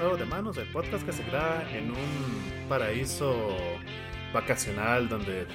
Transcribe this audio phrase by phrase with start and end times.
[0.00, 3.56] a Juegos de Manos, el podcast que se graba en un paraíso
[4.32, 5.46] vacacional donde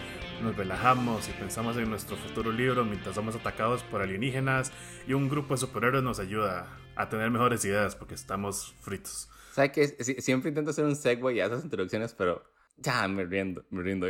[0.43, 4.71] nos relajamos y pensamos en nuestro futuro libro mientras somos atacados por alienígenas
[5.07, 9.29] y un grupo de superhéroes nos ayuda a tener mejores ideas porque estamos fritos.
[9.51, 9.87] ¿Sabes que
[10.21, 12.43] Siempre intento hacer un segue a esas introducciones, pero
[12.77, 14.05] ya me rindo, me rindo.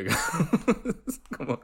[1.37, 1.61] como,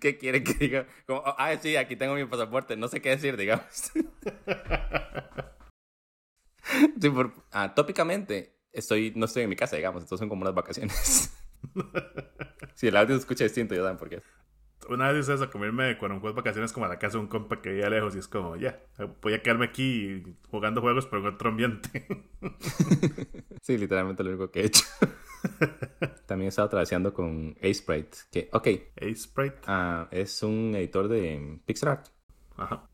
[0.00, 0.86] ¿qué quiere que diga?
[1.06, 3.92] Como, ah, sí, aquí tengo mi pasaporte, no sé qué decir, digamos.
[7.00, 10.54] sí, por, ah, tópicamente, estoy, no estoy en mi casa, digamos, entonces son como unas
[10.54, 11.36] vacaciones.
[12.74, 14.22] si el audio se escucha distinto, ya saben por qué.
[14.88, 17.62] Una vez hice eso, comerme cuando juego vacaciones como a la casa de un compa
[17.62, 18.82] que vivía lejos y es como, ya,
[19.22, 22.06] voy a quedarme aquí jugando juegos pero en otro ambiente.
[23.62, 24.84] sí, literalmente lo único que he hecho.
[26.26, 28.68] También he estado trabajando con Sprite que, ok.
[29.14, 32.08] Sprite Uh, es un editor de pixel art.
[32.56, 32.88] Ajá.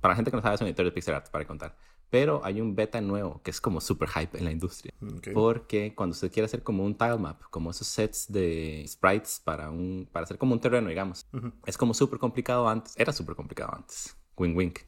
[0.00, 1.76] Para la gente que no sabe, es un editor de pixel art, para contar.
[2.12, 4.92] Pero hay un beta nuevo que es como super hype en la industria.
[5.32, 9.70] Porque cuando usted quiere hacer como un tile map, como esos sets de sprites para,
[9.70, 11.26] un, para hacer como un terreno, digamos,
[11.64, 12.92] es como súper complicado antes.
[12.98, 14.14] Era súper complicado antes.
[14.36, 14.80] Wing wink.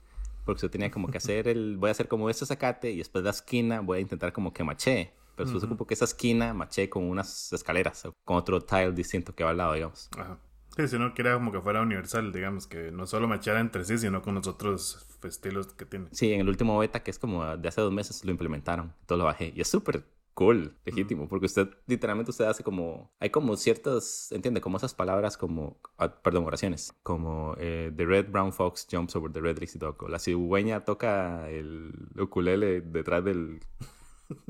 [0.45, 1.79] Porque usted tenía como que hacer el.
[1.79, 4.53] Voy a hacer como este zacate y después de la esquina voy a intentar como
[4.53, 5.15] que maché.
[5.35, 5.65] Pero uh -huh.
[5.65, 9.57] ocupa que esa esquina maché con unas escaleras, con otro tile distinto que va al
[9.57, 10.11] lado, digamos.
[10.19, 10.39] Ajá.
[10.77, 13.97] Sí, si no quiera como que fuera universal, digamos, que no solo machara entre sí,
[13.99, 16.09] sino con los otros estilos que tiene.
[16.11, 18.93] Sí, en el último beta, que es como de hace dos meses, lo implementaron.
[19.07, 19.53] Todo lo bajé.
[19.55, 24.61] Y es súper cool, legítimo, porque usted literalmente usted hace como, hay como ciertas, entiende,
[24.61, 29.33] como esas palabras como, ah, perdón, oraciones, como eh, The Red Brown Fox jumps over
[29.33, 33.61] the Red Lazy Dog, o la cigüeña toca el ukulele detrás del,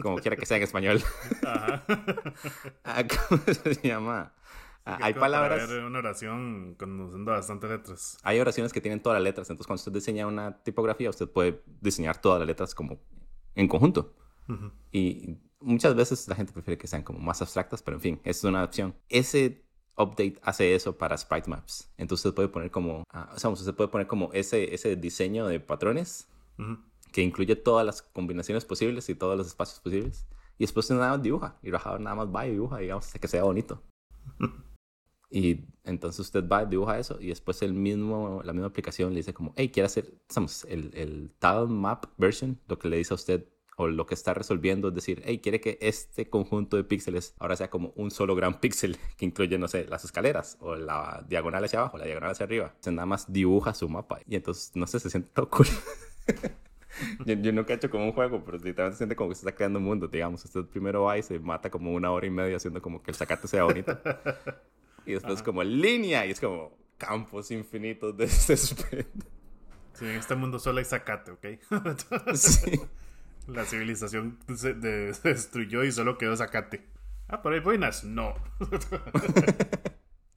[0.01, 1.03] como quiera que sea en español.
[1.47, 1.85] Ajá.
[2.85, 4.33] ah, ¿Cómo se llama?
[4.85, 5.71] Hay palabras.
[5.71, 8.19] una oración conociendo bastantes letras.
[8.23, 9.49] Hay oraciones que tienen todas las letras.
[9.49, 12.99] Entonces, cuando usted diseña una tipografía, usted puede diseñar todas las letras como
[13.55, 14.15] en conjunto.
[14.49, 14.73] Uh -huh.
[14.93, 18.45] Y muchas veces la gente prefiere que sean como más abstractas, pero en fin, es
[18.45, 18.95] una opción.
[19.09, 19.65] Ese
[19.97, 21.91] update hace eso para sprite maps.
[21.97, 25.47] Entonces, usted puede poner como, uh, o sea, usted puede poner como ese, ese diseño
[25.47, 26.29] de patrones
[26.59, 26.79] uh -huh.
[27.11, 30.27] que incluye todas las combinaciones posibles y todos los espacios posibles.
[30.59, 31.57] Y después nada más dibuja.
[31.63, 33.83] Y Rajador nada más va y dibuja, digamos, hasta que sea bonito.
[35.35, 39.35] Y entonces usted va, dibuja eso y después el mismo, la misma aplicación le dice
[39.35, 43.17] como, hey, quiere hacer, estamos, el, el tile map version, lo que le dice a
[43.17, 43.45] usted
[43.77, 47.57] o lo que está resolviendo es decir, hey, quiere que este conjunto de píxeles ahora
[47.57, 51.65] sea como un solo gran píxel que incluye, no sé, las escaleras o la diagonal
[51.65, 52.67] hacia abajo, la diagonal hacia arriba.
[52.67, 55.67] Entonces nada más dibuja su mapa y entonces, no sé, se siente todo cool.
[57.27, 59.41] yo, yo, nunca he hecho como un juego, pero literalmente se siente como que se
[59.41, 60.45] está creando un mundo, digamos.
[60.45, 63.17] Usted primero va y se mata como una hora y media haciendo como que el
[63.17, 63.99] zacate sea bonito.
[65.07, 65.45] Y después Ajá.
[65.45, 69.07] como línea y es como campos infinitos de césped.
[69.95, 71.47] Sí, en este mundo solo hay zacate, ¿ok?
[72.35, 72.81] sí.
[73.47, 76.87] La civilización se, de, se, destruyó y solo quedó zacate.
[77.29, 78.05] Ah, pero hay buenas.
[78.05, 78.35] No.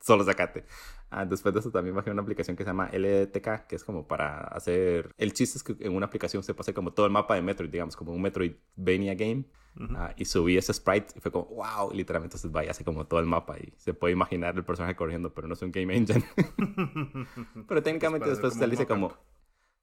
[0.08, 0.64] solo zacate.
[1.10, 4.08] Ah, después de eso también bajé una aplicación que se llama LDTK, que es como
[4.08, 5.12] para hacer...
[5.18, 7.70] El chiste es que en una aplicación se pase como todo el mapa de Metroid,
[7.70, 9.44] digamos, como un Metroidvania game.
[9.76, 10.10] Uh -huh.
[10.10, 13.06] uh, y subí ese sprite y fue como, wow, literalmente usted va y hace como
[13.06, 15.96] todo el mapa y se puede imaginar el personaje corriendo, pero no es un game
[15.96, 16.24] engine.
[17.68, 19.14] pero técnicamente después usted le dice como,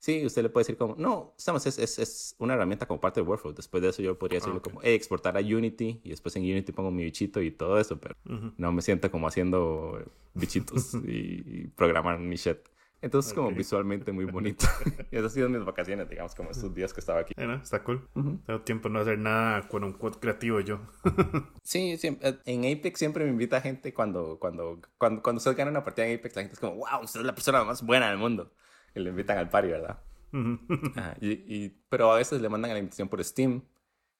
[0.04, 3.22] sí, usted le puede decir como, no, estamos, es, es, es una herramienta como parte
[3.22, 3.54] de Workflow.
[3.54, 4.70] Después de eso yo podría decirle okay.
[4.70, 7.98] como, hey, exportar a Unity y después en Unity pongo mi bichito y todo eso,
[7.98, 8.54] pero uh -huh.
[8.58, 10.04] no me siento como haciendo
[10.34, 12.58] bichitos y, y programar ni shit.
[13.00, 13.44] Entonces, okay.
[13.44, 14.66] como visualmente muy bonito.
[15.10, 17.32] y esas han sido mis vacaciones, digamos, como estos días que estaba aquí.
[17.62, 18.06] Está cool.
[18.14, 18.44] Uh -huh.
[18.44, 20.80] Tengo tiempo de no hacer nada con un quad creativo yo.
[21.62, 25.82] sí, siempre, en Apex siempre me invita gente cuando, cuando, cuando, cuando usted gana una
[25.82, 28.18] partida en Apex, la gente es como, wow, usted es la persona más buena del
[28.18, 28.50] mundo.
[28.94, 29.98] Y le invitan al party, ¿verdad?
[31.20, 33.62] Y, y, pero a veces le mandan la invitación por Steam.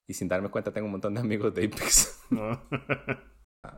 [0.06, 2.20] Y sin darme cuenta tengo un montón de amigos de Apex.
[2.30, 2.60] No.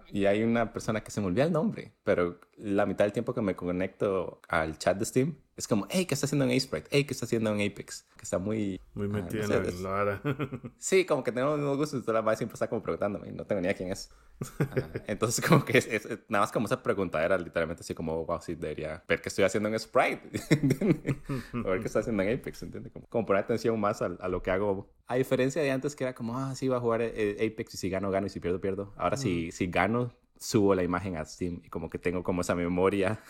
[0.09, 3.35] Y hay una persona que se me olvida el nombre, pero la mitad del tiempo
[3.35, 6.87] que me conecto al chat de Steam es como, hey, ¿qué está haciendo en Sprite?
[6.91, 8.07] Hey, ¿qué está haciendo en Apex?
[8.17, 8.79] Que está muy...
[8.93, 10.23] Muy metido uh, no sé, en la vara.
[10.79, 12.03] sí, como que tenemos mismos gustos.
[12.03, 14.11] Toda la madre siempre está como preguntándome y no tengo ni idea quién es.
[14.41, 14.65] uh,
[15.07, 18.39] entonces, como que es, es, nada más como esa pregunta era literalmente así como, wow,
[18.43, 20.21] sí, debería ver qué estoy haciendo en Sprite.
[21.65, 22.93] o ver qué está haciendo en Apex, ¿entiendes?
[22.93, 24.93] Como, como poner atención más a, a, lo que hago.
[25.07, 27.77] A diferencia de antes que era como, ah, sí, va a jugar eh, Apex y
[27.79, 28.93] si gano, gano y si pierdo, pierdo.
[28.99, 29.21] Ahora, mm.
[29.21, 33.21] si, si gano, subo la imagen a Steam y como que tengo como esa memoria.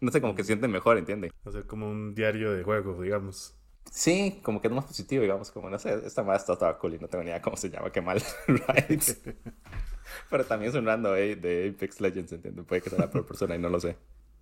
[0.00, 1.32] No sé, como que se siente mejor, ¿entiende?
[1.44, 3.54] Hacer como un diario de juego, digamos.
[3.90, 6.94] Sí, como que es más positivo, digamos, como, no sé, esta madre está toda cool
[6.94, 9.02] y no tengo ni idea cómo se llama, qué mal, right?
[10.30, 12.64] Pero también es un random de Apex Legends, ¿entiendes?
[12.66, 13.96] Puede que sea la peor persona y no lo sé.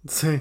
[0.07, 0.41] Sí,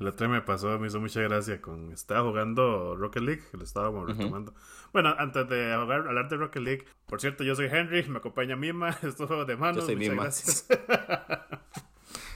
[0.00, 1.92] el otro me pasó, me hizo mucha gracia con...
[1.92, 4.54] Estaba jugando Rocket League, lo estábamos retomando.
[4.92, 8.56] Bueno, antes de jugar, hablar de Rocket League, por cierto, yo soy Henry, me acompaña
[8.56, 10.24] Mima, estos juegos de manos, muchas Mima.
[10.24, 10.66] gracias.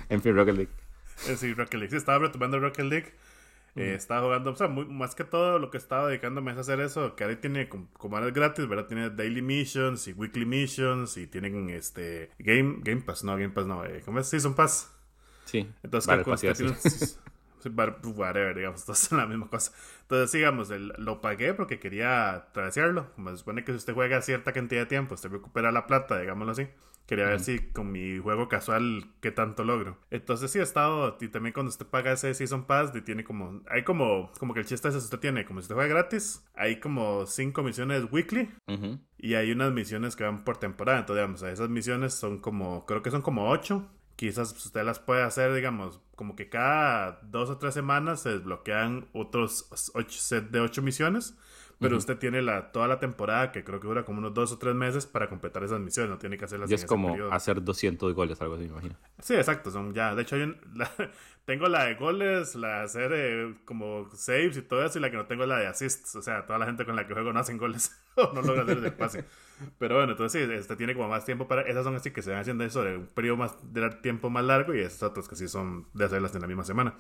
[0.08, 0.85] en fin, Rocket League.
[1.24, 3.14] Eh, sí, Rocket League, sí, estaba retomando Rocket League.
[3.76, 6.60] Eh, estaba jugando, o sea, muy- más que todo lo que estaba dedicándome es a
[6.62, 8.86] hacer eso, que ahí tiene com- como es gratis, ¿verdad?
[8.86, 13.66] Tiene daily missions y weekly missions y tienen este Game, Game Pass, no, Game Pass
[13.66, 14.28] no, eh, ¿cómo es?
[14.28, 14.92] Season Pass.
[15.44, 15.66] Sí.
[15.82, 16.64] Entonces, Vale, que pues, sí, usted así.
[16.64, 16.78] tiene un-
[17.60, 19.72] sí, bar- whatever, digamos, todos son la misma cosa.
[20.02, 23.12] Entonces, digamos, el- lo pagué porque quería tradearlo.
[23.14, 26.19] Como se supone que si usted juega cierta cantidad de tiempo, usted recupera la plata,
[26.20, 26.69] digámoslo así.
[27.06, 29.99] Quería ver si con mi juego casual qué tanto logro.
[30.11, 33.85] Entonces sí he estado, y también cuando usted paga ese Season Pass, tiene como, hay
[33.85, 37.26] como, como que el chiste es, usted tiene, como si usted juega gratis, hay como
[37.26, 38.50] cinco misiones weekly,
[39.19, 40.99] y hay unas misiones que van por temporada.
[40.99, 43.88] Entonces, digamos, esas misiones son como, creo que son como ocho.
[44.17, 49.11] Quizás usted las puede hacer, digamos, como que cada dos o tres semanas se desbloquean
[49.12, 51.37] otros ocho set de ocho misiones.
[51.78, 54.58] Pero usted tiene la, toda la temporada, que creo que dura como unos dos o
[54.58, 56.11] tres meses, para completar esas misiones.
[56.11, 58.94] No tiene que hacerlas Y es como hacer 200 goles, algo así, me imagino.
[59.20, 60.14] Sí, exacto, son ya.
[60.14, 60.90] De hecho, hay un- la-
[61.44, 65.11] tengo la de goles, la de hacer eh, como saves y todo eso, y la
[65.11, 66.17] que no tengo es la de assists.
[66.17, 68.69] O sea, toda la gente con la que juego no hacen goles o no logran
[68.70, 69.25] hacer el pase.
[69.79, 71.62] Pero bueno, entonces sí, este tiene como más tiempo para.
[71.62, 74.75] Esas son así que se van haciendo sobre un periodo más de tiempo más largo,
[74.75, 76.94] y esas otras que sí son de hacerlas en la misma semana.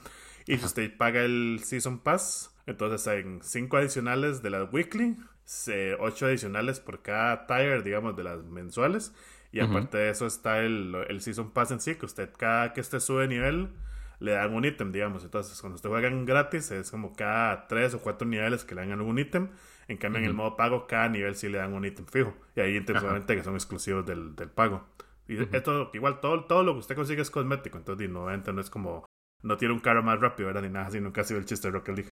[0.46, 5.94] Y si usted paga el Season Pass, entonces hay cinco adicionales de las weekly, se-
[5.98, 9.14] ocho adicionales por cada tier, digamos, de las mensuales.
[9.52, 12.80] Y aparte de eso está el, el Season Pass en sí, que usted cada que
[12.80, 13.70] usted sube de nivel
[14.18, 15.24] le dan un ítem, digamos.
[15.24, 18.86] Entonces, cuando usted juega en gratis, es como cada tres o cuatro niveles que le
[18.86, 19.48] dan un ítem.
[19.88, 22.34] En cambio, en el modo pago, cada nivel sí le dan un ítem fijo.
[22.56, 24.84] Y hay ítems obviamente que son exclusivos del, del pago.
[25.28, 27.78] Y esto, igual, todo, todo lo que usted consigue es cosmético.
[27.78, 29.04] Entonces, obviamente no es como.
[29.42, 30.62] No tiene un carro más rápido, ¿verdad?
[30.62, 31.00] Ni nada así.
[31.00, 32.10] Nunca ha sido el chiste de Rocket League.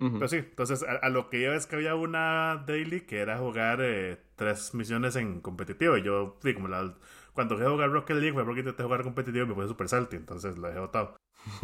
[0.00, 0.18] Ujú.
[0.18, 3.38] Pero sí, entonces a, a lo que iba es que había una daily que era
[3.38, 5.96] jugar eh, tres misiones en competitivo.
[5.98, 6.94] Y yo, sí, como la,
[7.34, 9.88] cuando dejé de jugar Rocket League fue porque intenté jugar competitivo y me fue super
[9.88, 11.16] salty, entonces lo dejé botado.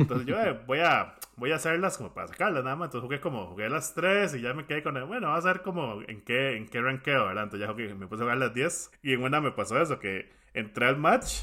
[0.02, 2.86] Entonces yo eh, voy a voy a hacerlas como para sacarlas nada más.
[2.88, 5.52] Entonces jugué como, jugué las tres y ya me quedé con el, bueno, vamos a
[5.52, 7.44] ver como en qué, en qué ranqueo, ¿verdad?
[7.44, 9.98] Entonces ya jugué, me puse a jugar las 10 y en una me pasó eso,
[9.98, 11.42] que entré al match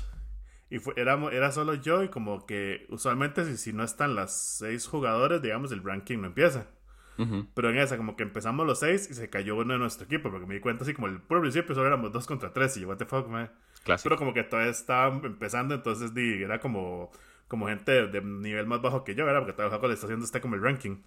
[0.69, 4.57] y fue, era, era solo yo y como que usualmente si, si no están las
[4.57, 6.67] seis jugadores, digamos, el ranking no empieza.
[7.53, 10.31] Pero en esa, como que empezamos los seis y se cayó uno de nuestro equipo,
[10.31, 12.81] porque me di cuenta así como el puro principio solo éramos dos contra tres y
[12.81, 13.51] yo, what the fuck, man.
[14.01, 17.11] Pero como que todavía estaba empezando, entonces di, era como,
[17.49, 19.41] como gente de, de nivel más bajo que yo, ¿verdad?
[19.41, 20.97] Porque todavía le está haciendo este como el ranking.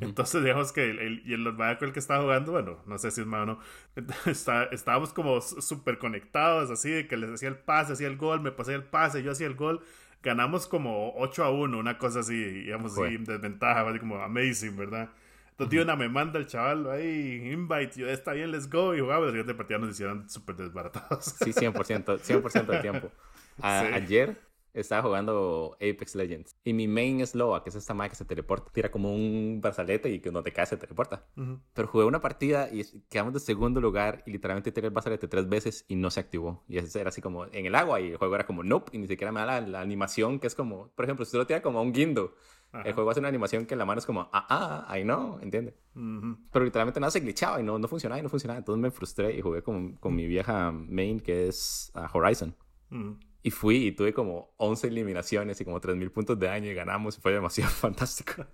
[0.00, 3.10] Entonces, digamos que el, el- y el con el que estaba jugando, bueno, no sé
[3.10, 7.48] si es malo o no, está- estábamos como súper conectados, así, de que les hacía
[7.48, 9.80] el pase, hacía el gol, me pasé el pase, yo hacía el gol.
[10.22, 14.76] Ganamos como 8 a 1, una cosa así, digamos, así, en desventaja, así como amazing,
[14.76, 15.10] ¿verdad?
[15.50, 19.00] Entonces, tío, una me manda el chaval ahí, invite, yo, está bien, let's go, y
[19.00, 21.24] jugamos, y el siguiente partido nos hicieron súper desbaratados.
[21.42, 23.12] Sí, 100%, 100% del tiempo.
[23.60, 23.86] A- Sí.
[23.94, 24.36] Ayer
[24.80, 28.24] estaba jugando Apex Legends y mi main es Loa, que es esta madre que se
[28.24, 31.24] teleporta, tira como un brazalete y que donde cae se teleporta.
[31.36, 31.58] Ujú.
[31.72, 35.48] Pero jugué una partida y quedamos de segundo lugar y literalmente tiré el brazalete tres
[35.48, 36.64] veces y no se activó.
[36.68, 38.98] Y eso era así como en el agua y el juego era como nope y
[38.98, 41.46] ni siquiera me da la, la animación que es como, por ejemplo, si usted lo
[41.46, 42.34] tira como a un guindo,
[42.72, 42.86] Ajá.
[42.86, 44.46] el juego hace una animación que la mano es como, ah,
[44.88, 45.74] ah, I know, ¿entiende?
[45.94, 46.36] Ujú.
[46.52, 48.58] Pero literalmente nada se glitchaba y no, no funcionaba y no funcionaba.
[48.58, 52.54] Entonces me frustré y jugué con, con mi vieja main que es ah, Horizon.
[52.90, 53.16] Ujú.
[53.46, 57.16] Y fui y tuve como 11 eliminaciones y como 3000 puntos de daño y ganamos
[57.16, 58.44] y fue demasiado fantástico.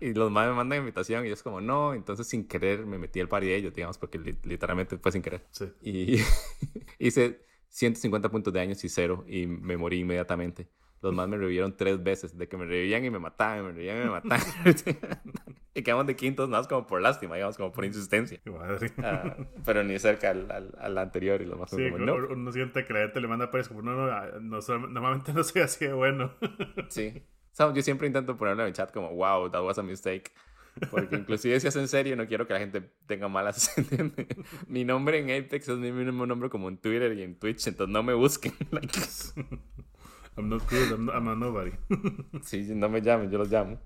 [0.00, 2.98] y los más me mandan invitación y yo es como, no, entonces sin querer me
[2.98, 5.46] metí al party de ellos, digamos, porque li- literalmente fue sin querer.
[5.50, 5.72] Sí.
[5.80, 6.18] Y
[6.98, 10.68] hice 150 puntos de daño y cero y me morí inmediatamente.
[11.06, 13.98] Los más me revivieron tres veces, de que me revivían y me mataban, me revivían
[13.98, 14.40] y me mataban.
[15.74, 18.40] y quedamos de quintos, más como por lástima, digamos, como por insistencia.
[18.42, 18.90] Qué madre.
[18.98, 22.16] Ah, pero ni cerca al, al, al anterior y los más Sí, como, no.
[22.16, 24.58] uno, siente que la gente le manda pues como, no, no, ah, no
[24.88, 26.32] normalmente no soy así de bueno.
[26.88, 27.22] Sí.
[27.52, 30.32] So, yo siempre intento ponerlo en el chat como, wow, that was a mistake.
[30.90, 33.72] Porque inclusive si es en serio, no quiero que la gente tenga malas...
[34.66, 37.92] Mi nombre en Apex es mi mismo nombre como en Twitter y en Twitch, entonces
[37.92, 38.52] no me busquen.
[38.72, 38.98] Like,
[40.36, 41.72] I'm not good, I'm, I'm a nobody.
[42.42, 43.80] sí, no me llamen, yo los llamo.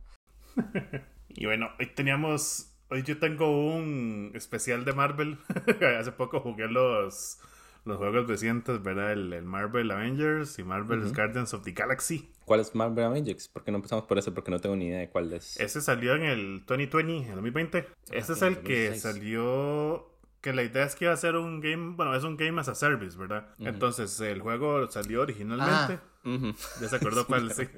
[1.29, 5.39] y bueno, hoy teníamos, hoy yo tengo un especial de Marvel.
[5.99, 7.39] Hace poco jugué los,
[7.85, 9.13] los juegos recientes, ¿verdad?
[9.13, 12.33] El, el Marvel Avengers y Marvel's Guardians of the Galaxy.
[12.45, 13.47] ¿Cuál es Marvel Avengers?
[13.47, 14.33] ¿Por qué no empezamos por ese?
[14.33, 15.59] Porque no tengo ni idea de cuál es.
[15.61, 17.87] Ese salió en el 2020, en el 2020.
[18.11, 19.01] Ese es el que 2016.
[19.03, 20.10] salió
[20.41, 22.69] que la idea es que iba a ser un game, bueno, es un game as
[22.69, 23.49] a service, ¿verdad?
[23.59, 26.01] Entonces, el juego salió originalmente.
[26.25, 27.53] Ah, ¿Ya se acordó cuál?
[27.53, 27.69] Sí.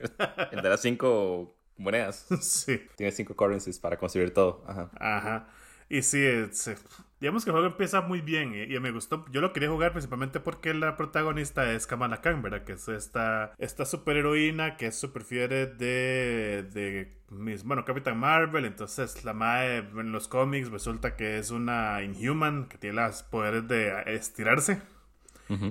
[0.52, 2.26] El de las cinco monedas.
[2.40, 2.81] sí.
[2.97, 4.64] Tiene cinco currencies para construir todo.
[4.66, 4.90] Ajá.
[4.99, 5.49] Ajá.
[5.89, 6.77] Y sí, es, eh,
[7.21, 9.25] digamos que el juego empieza muy bien y, me gustó.
[9.31, 12.65] Yo lo quería jugar principalmente porque la protagonista es Kamala Khan, ¿verdad?
[12.65, 17.12] Que es esta, esta superheroína que es super fiere de, de
[17.65, 18.65] bueno, Capitán Marvel.
[18.65, 23.69] Entonces la madre en los cómics resulta que es una Inhuman que tiene los poderes
[23.69, 24.81] de estirarse.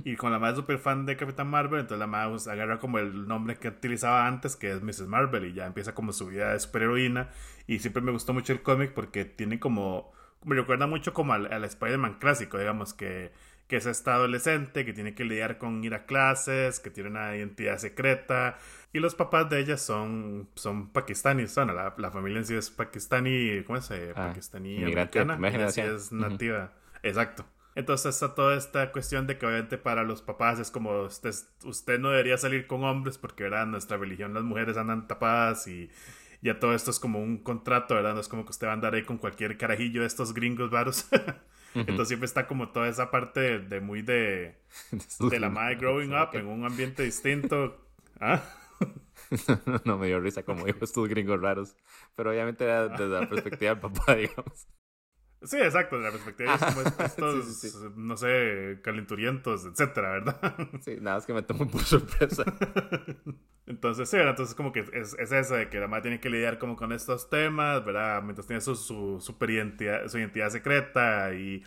[0.06, 3.00] Y con la madre super fan de Capitán Marvel, entonces la madre pues, agarra como
[3.00, 5.08] el nombre que utilizaba antes, que es Mrs.
[5.08, 7.30] Marvel, y ya empieza como su vida de superheroína.
[7.68, 10.12] Y siempre me gustó mucho el cómic porque tiene como.
[10.44, 13.32] Me recuerda mucho como al, al Spider-Man clásico, digamos, que,
[13.68, 17.36] que es esta adolescente que tiene que lidiar con ir a clases, que tiene una
[17.36, 18.58] identidad secreta.
[18.94, 22.72] Y los papás de ella son, son pakistaníes, bueno, la, la familia en sí es
[22.72, 24.14] pakistaní, ¿cómo se?
[24.16, 25.34] Ah, pakistaní americana.
[25.34, 25.96] primera Ella sí generación.
[25.96, 26.74] es nativa.
[27.04, 27.46] Exacto.
[27.76, 32.00] Entonces está toda esta cuestión de que obviamente para los papás es como usted, usted
[32.00, 33.64] no debería salir con hombres porque ¿verdad?
[33.64, 35.90] en nuestra religión las mujeres andan tapadas y
[36.42, 38.14] ya todo esto es como un contrato, ¿verdad?
[38.14, 40.70] No es como que usted va a andar ahí con cualquier carajillo de estos gringos
[40.70, 41.08] varos.
[41.74, 44.56] Entonces siempre está como toda esa parte de, de muy de,
[45.20, 47.78] de la madre growing up en un ambiente distinto.
[48.20, 48.42] ¿Ah?
[49.66, 51.76] no, no me dio risa como dijo estos gringos raros.
[52.16, 54.68] Pero obviamente era desde la perspectiva del papá, digamos.
[55.44, 57.88] Sí, exacto, de la perspectiva de como estos, Sí, sí, sí.
[57.96, 60.56] no sé, calenturientos, etcétera, ¿verdad?
[60.82, 62.44] Sí, nada, es que me tomó por sorpresa.
[63.66, 64.32] Entonces, sí, ¿verdad?
[64.32, 66.92] entonces como que es, es eso de que la madre tiene que lidiar como con
[66.92, 68.22] estos temas, ¿verdad?
[68.22, 71.64] Mientras tiene su, su super identidad, su identidad secreta y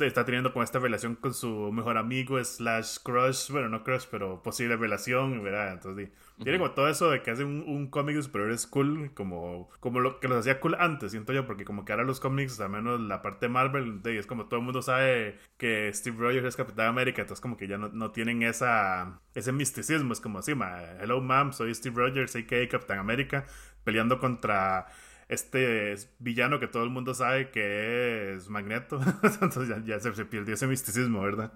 [0.00, 4.42] está teniendo como esta relación con su mejor amigo slash crush, bueno, no crush, pero
[4.42, 5.72] posible relación, ¿verdad?
[5.72, 9.12] Entonces, sí, tiene como todo eso de que hace un, un cómic de superhéroes cool,
[9.14, 12.20] como, como lo que los hacía cool antes, siento yo, porque como que ahora los
[12.20, 15.90] cómics, al menos la parte de Marvel, de, es como todo el mundo sabe que
[15.94, 20.12] Steve Rogers es Capitán América, entonces como que ya no, no tienen esa, ese misticismo,
[20.12, 22.68] es como así, ma, hello ma'am, soy Steve Rogers, a.k.a.
[22.68, 23.46] Capitán América,
[23.84, 24.86] peleando contra
[25.28, 29.00] este villano que todo el mundo sabe que es Magneto.
[29.22, 31.52] Entonces ya, ya se, se perdió ese misticismo, ¿verdad?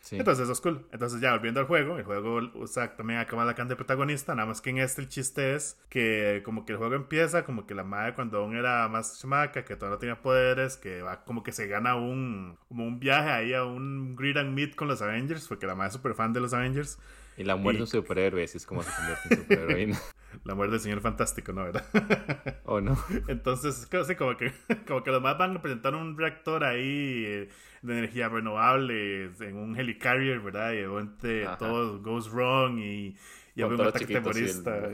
[0.00, 0.16] Sí.
[0.16, 0.86] Entonces eso es cool.
[0.92, 4.46] Entonces ya volviendo al juego, el juego usa también a Kamala Khan de protagonista, nada
[4.46, 7.74] más que en este el chiste es que como que el juego empieza, como que
[7.74, 11.42] la madre cuando aún era más chamaca, que todavía no tenía poderes, que va como
[11.42, 15.02] que se gana un, como un viaje ahí a un greet and meet con los
[15.02, 16.98] Avengers, porque la madre es súper fan de los Avengers.
[17.36, 19.98] Y la muerte de un superhéroe, así es como se convierte en superheroína.
[20.48, 21.64] La muerte del señor fantástico, ¿no?
[21.64, 21.84] ¿Verdad?
[22.64, 22.96] ¿O no?
[23.28, 23.86] Entonces,
[24.16, 24.50] como que,
[24.88, 27.48] como que los más van a presentar un reactor ahí eh,
[27.82, 30.72] de energía renovable en un helicarrier, ¿verdad?
[30.72, 31.58] Y Ajá.
[31.58, 33.14] todo goes wrong y,
[33.54, 34.88] y hay un ataque terrorista.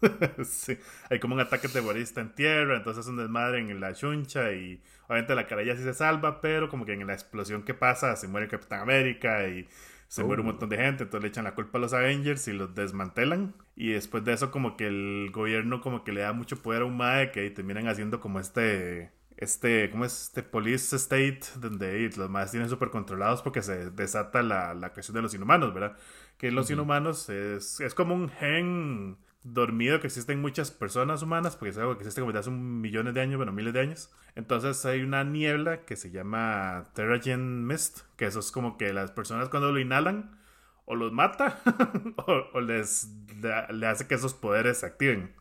[0.44, 0.78] sí,
[1.10, 5.34] hay como un ataque terrorista en tierra, entonces un desmadre en la chuncha y obviamente
[5.34, 8.46] la carilla sí se salva, pero como que en la explosión que pasa se muere
[8.46, 9.68] el Capitán América y
[10.14, 10.52] se muere un Oh.
[10.52, 13.90] montón de gente, entonces le echan la culpa a los Avengers y los desmantelan y
[13.92, 16.96] después de eso como que el gobierno como que le da mucho poder a un
[16.96, 20.22] MAE que ahí terminan haciendo como este este, ¿cómo es?
[20.28, 25.16] Este police state donde los más tienen súper controlados porque se desata la, la cuestión
[25.16, 25.96] de los inhumanos, ¿verdad?
[26.38, 31.70] Que los inhumanos es, es como un gen dormido que existen muchas personas humanas, porque
[31.70, 34.10] es algo que existe como desde hace un millones de años, bueno, miles de años.
[34.36, 39.12] Entonces hay una niebla que se llama Terragen Mist, que eso es como que las
[39.12, 40.38] personas cuando lo inhalan
[40.86, 41.60] o los mata
[42.26, 43.08] o, o les
[43.40, 45.32] da- le hace que esos poderes se activen.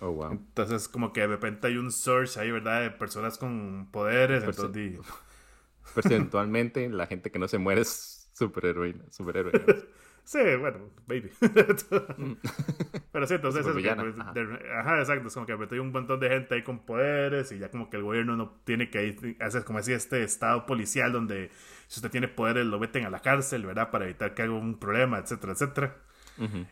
[0.00, 0.32] Oh, wow.
[0.32, 2.82] Entonces como que de repente hay un surge ahí, ¿verdad?
[2.82, 4.44] De personas con poderes.
[4.44, 5.00] Perce- Entonces,
[5.94, 9.04] Percentualmente, la gente que no se muere es superheroína.
[9.10, 9.52] Superhéroe.
[10.24, 11.30] Sí, bueno, baby.
[13.12, 14.32] Pero sí, entonces que, Supervillana, pues, ajá.
[14.32, 17.58] de- ajá, exacto, es como que hay un montón de gente ahí con poderes y
[17.58, 21.50] ya como que el gobierno no tiene que hacer como así este estado policial donde
[21.88, 23.90] si usted tiene poderes lo meten a la cárcel, ¿verdad?
[23.90, 25.96] Para evitar que haga un problema, etcétera, etcétera.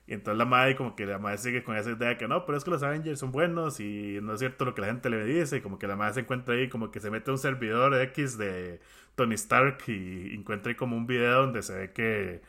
[0.07, 2.45] Y entonces la madre como que la madre sigue con esa idea de que no,
[2.47, 5.11] pero es que los Avengers son buenos y no es cierto lo que la gente
[5.11, 7.35] le dice y como que la madre se encuentra ahí como que se mete a
[7.35, 8.81] un servidor X de
[9.15, 12.43] Tony Stark y encuentra ahí como un video donde se ve que,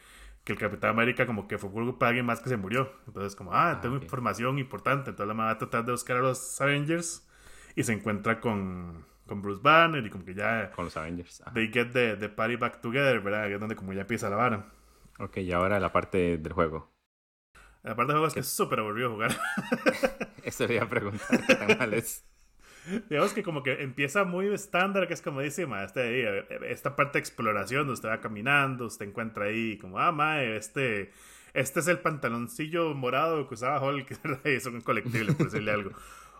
[0.43, 2.91] que el Capitán América como que fue por alguien más que se murió.
[3.07, 5.11] Entonces como, ah, Ah, tengo información importante.
[5.11, 7.27] Entonces la madre va a tratar de buscar a los Avengers
[7.75, 11.41] y se encuentra con, con Bruce Banner y como que ya Con los Avengers.
[11.41, 11.53] Ajá.
[11.53, 13.47] they get the, the party back together, ¿verdad?
[13.47, 14.71] Que es donde como ya empieza la vara.
[15.19, 16.91] Ok, y ahora la parte del juego.
[17.83, 19.31] Aparte del juego es que es súper aburrido jugar.
[20.43, 22.25] Eso le iba a preguntar qué tan mal es.
[23.09, 27.13] Digamos que como que empieza muy estándar, que es como dice, ma, este, esta parte
[27.13, 31.11] de exploración, donde usted va caminando, usted encuentra ahí como, ah, mae, este,
[31.53, 34.41] este es el pantaloncillo morado que usaba Hulk, ¿verdad?
[34.45, 35.91] y es un colectible, por decirle algo.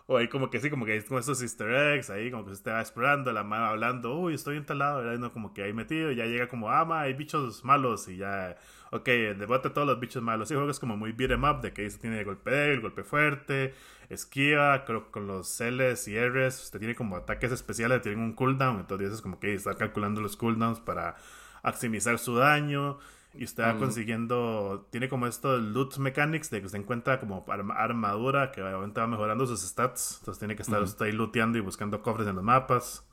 [0.06, 2.50] O ahí como que sí, como que hay como esos easter eggs, ahí como que
[2.50, 5.02] se está explorando, la madre hablando, uy, estoy en tal lado.
[5.18, 8.16] No, como que ahí metido, y ya llega como, ah, ma, hay bichos malos, y
[8.16, 8.56] ya,
[8.90, 10.50] ok, debate todos los bichos malos.
[10.50, 12.50] Y el juego es como muy beat em up, de que ahí se tiene golpe
[12.50, 13.74] débil, golpe fuerte,
[14.14, 18.34] esquiva, creo que con los L's y R's, usted tiene como ataques especiales, tienen un
[18.34, 21.16] cooldown, entonces es como que está calculando los cooldowns para
[21.62, 22.98] maximizar su daño.
[23.34, 28.52] Y usted va consiguiendo, tiene como estos loot mechanics de que usted encuentra como armadura
[28.52, 30.18] que obviamente va mejorando sus stats.
[30.18, 33.08] Entonces tiene que estar usted ahí looteando y buscando cofres en los mapas.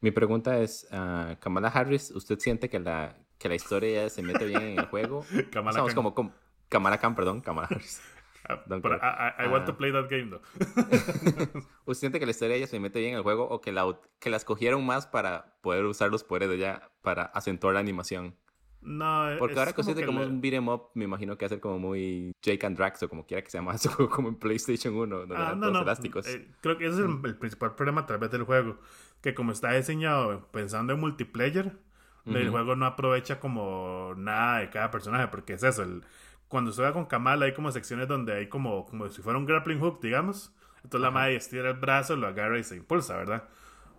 [0.00, 4.46] Mi pregunta es, uh, Kamala Harris, ¿usted siente que la, que la historia se mete
[4.46, 5.26] bien en el juego?
[5.52, 5.94] Kamala Khan.
[5.94, 6.32] como, como
[6.70, 8.00] Kamala Khan, perdón, Kamala Harris.
[8.46, 9.76] Ah, I, want to ah.
[9.76, 10.42] play that game, though.
[11.86, 13.72] ¿Usted siente que la historia de ella se mete bien en el juego o que
[13.72, 17.80] la, que la escogieron más para poder usar los poderes de ella para acentuar la
[17.80, 18.36] animación?
[18.84, 22.66] No, Porque ahora que como un beat'em up, me imagino que hace como muy Jake
[22.66, 23.74] and Drax o como quiera que se llama
[24.10, 25.80] como en PlayStation 1, donde ah, no, no.
[25.80, 26.26] elásticos.
[26.26, 28.78] Eh, creo que ese es el, principal problema a través del juego.
[29.22, 31.78] Que como está diseñado pensando en multiplayer,
[32.26, 36.04] el juego no aprovecha como nada de cada personaje, porque es eso, el,
[36.48, 39.46] cuando se va con Kamala hay como secciones donde hay como, como si fuera un
[39.46, 40.54] grappling hook, digamos.
[40.82, 43.44] Entonces la madre estira el brazo, lo agarra y se impulsa, ¿verdad?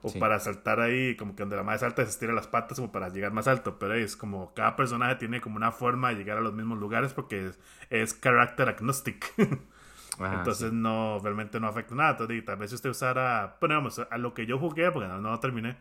[0.04, 2.92] O para saltar ahí, como que donde la madre salta se estira las patas como
[2.92, 3.80] para llegar más alto.
[3.80, 7.14] Pero es como cada personaje tiene como una forma de llegar a los mismos lugares
[7.14, 7.60] porque es,
[7.90, 9.34] es character agnostic.
[10.20, 12.12] Entonces no, realmente no afecta nada.
[12.12, 15.20] Entonces, tal vez si usted usara, bueno, vamos, a lo que yo jugué, porque no,
[15.20, 15.78] no terminé,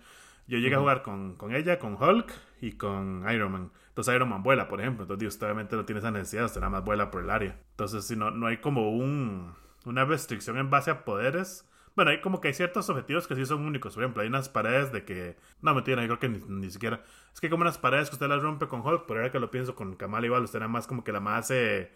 [0.47, 3.71] yo llegué a jugar con, con, ella, con Hulk y con Iron Man.
[3.95, 5.05] Entonces Iron Man vuela, por ejemplo.
[5.05, 7.59] Entonces usted obviamente no tiene esa necesidad, usted nada más vuela por el área.
[7.71, 12.21] Entonces si no, no hay como un, una restricción en base a poderes bueno, hay
[12.21, 13.95] como que hay ciertos objetivos que sí son únicos.
[13.95, 15.37] Por ejemplo, hay unas paredes de que.
[15.63, 17.05] No, mentira, yo creo que ni, siquiera.
[17.33, 19.39] Es que hay como unas paredes que usted las rompe con Hulk, pero ahora que
[19.39, 21.93] lo pienso con Kamala igual, usted nada más como que la más hace.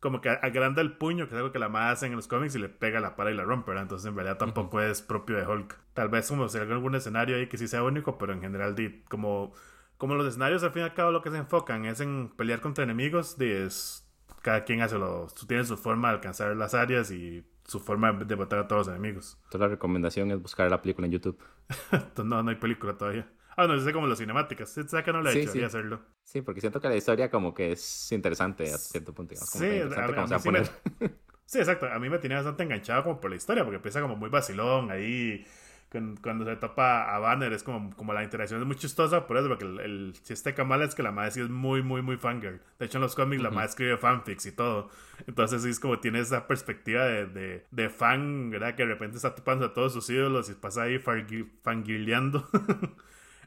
[0.00, 2.54] Como que agranda el puño, que es algo que la más hace en los cómics
[2.54, 3.84] y le pega la pared y la rompe, ¿verdad?
[3.84, 5.78] Entonces en realidad tampoco es propio de Hulk.
[5.94, 8.74] Tal vez como si hay algún escenario ahí que sí sea único, pero en general,
[9.08, 9.54] como,
[9.98, 12.60] como los escenarios al fin y al cabo lo que se enfocan es en pelear
[12.60, 14.06] contra enemigos, es,
[14.42, 18.36] cada quien hace lo, tiene su forma de alcanzar las áreas y su forma de
[18.36, 19.36] matar a todos los enemigos.
[19.44, 21.38] Entonces la recomendación es buscar la película en YouTube.
[22.24, 23.28] no, no hay película todavía.
[23.56, 24.68] Ah, no, es como las cinemáticas.
[24.70, 25.50] ¿Sabes que no le he hecho?
[25.50, 25.62] Sí.
[25.62, 26.02] hacerlo.
[26.22, 29.30] Sí, porque siento que la historia como que es interesante a cierto punto.
[29.30, 30.70] Digamos, como sí, interesante a, poner.
[31.46, 31.86] sí, exacto.
[31.86, 34.90] A mí me tenía bastante enganchado como por la historia, porque empieza como muy vacilón
[34.90, 35.46] ahí
[35.90, 39.48] cuando, se topa a Banner es como, como la interacción es muy chistosa, por eso,
[39.48, 42.60] porque el, el chiste Kamala es que la madre sí es muy, muy, muy fangirl.
[42.78, 44.90] De hecho, en los cómics la madre escribe fanfics y todo.
[45.26, 48.74] Entonces, sí es como tiene esa perspectiva de, de, fan, ¿verdad?
[48.74, 52.48] Que de repente está topando a todos sus ídolos y pasa ahí fangirleando.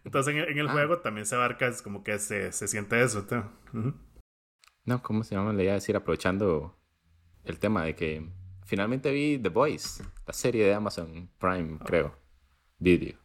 [0.06, 0.72] Entonces, en, el ah.
[0.72, 3.26] juego también se abarca, es como que se, se siente eso.
[4.86, 5.54] No, ¿cómo se llama?
[5.54, 6.80] Le iba a decir, aprovechando
[7.44, 8.30] el tema de que
[8.66, 12.29] finalmente vi The Voice, la serie de Amazon Prime, creo.
[12.80, 13.18] Video.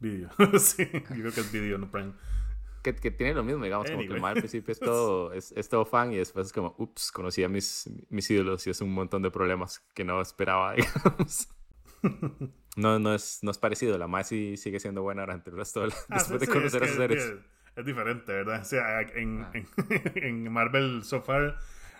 [0.00, 2.12] Video, sí, yo creo que es video, no Prime.
[2.82, 5.52] Que, que, tiene lo mismo, digamos, como que el mal al principio es todo, es,
[5.52, 8.80] es, todo fan y después es como, ups, conocí a mis, mis ídolos y es
[8.80, 11.48] un montón de problemas que no esperaba, digamos.
[12.76, 15.80] No, no, es, no es parecido, la más sí sigue siendo buena durante el resto
[15.80, 17.34] de ah, después de conocer a sus seres.
[17.76, 18.62] Es, diferente, ¿verdad?
[18.62, 19.52] O sea, en, ah.
[19.52, 19.66] en,
[20.14, 21.58] en Marvel so far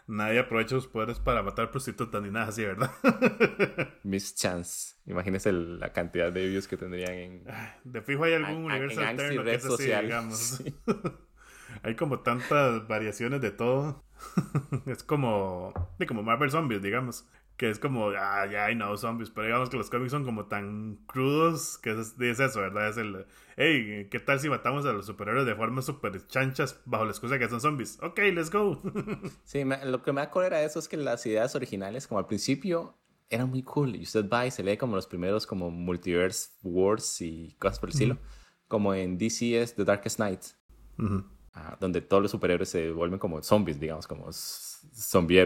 [0.08, 2.90] nadie aprovecha sus poderes para matar prostitutas ni nada así, ¿verdad?
[4.02, 4.96] Miss Chance.
[5.06, 7.44] Imagínese la cantidad de views que tendrían en.
[7.84, 10.62] De fijo hay algún universo alterno que es así, digamos.
[11.82, 14.04] hay como tantas variaciones de todo.
[14.86, 15.72] es como.
[15.98, 19.76] De como Marvel Zombies, digamos que es como, ah, ya no zombies, pero digamos que
[19.76, 22.88] los cómics son como tan crudos que es, es, eso, ¿verdad?
[22.88, 27.04] Es el, hey, ¿qué tal si matamos a los superhéroes de forma súper chanchas bajo
[27.04, 27.98] la excusa de que son zombies?
[28.00, 28.80] Ok, let's go.
[29.44, 32.26] sí, lo que me da cólera de eso es que las ideas originales, como al
[32.26, 32.96] principio,
[33.28, 37.20] eran muy cool y usted va y se lee como los primeros como Multiverse Wars
[37.20, 38.18] y cosas por el estilo,
[38.68, 40.42] como en DC es The Darkest Night,
[41.54, 45.44] ah, donde todos los superhéroes se vuelven como zombies, digamos, como zombie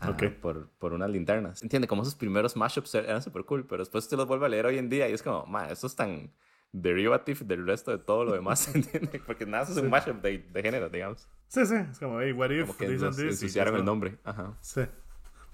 [0.00, 1.62] Ah, por, por unas linternas.
[1.62, 4.66] Entiende, como esos primeros mashups eran súper cool, pero después usted los vuelve a leer
[4.66, 6.30] hoy en día y es como, ma, esto es tan
[6.72, 9.20] derivative del resto de todo lo demás, ¿entiende?
[9.26, 11.26] Porque nada, es un mashup de, de, género, digamos.
[11.48, 14.18] Sí, sí, es como, hey, what if como que ensuciaron el nombre.
[14.22, 14.54] Ajá.
[14.60, 14.82] Sí.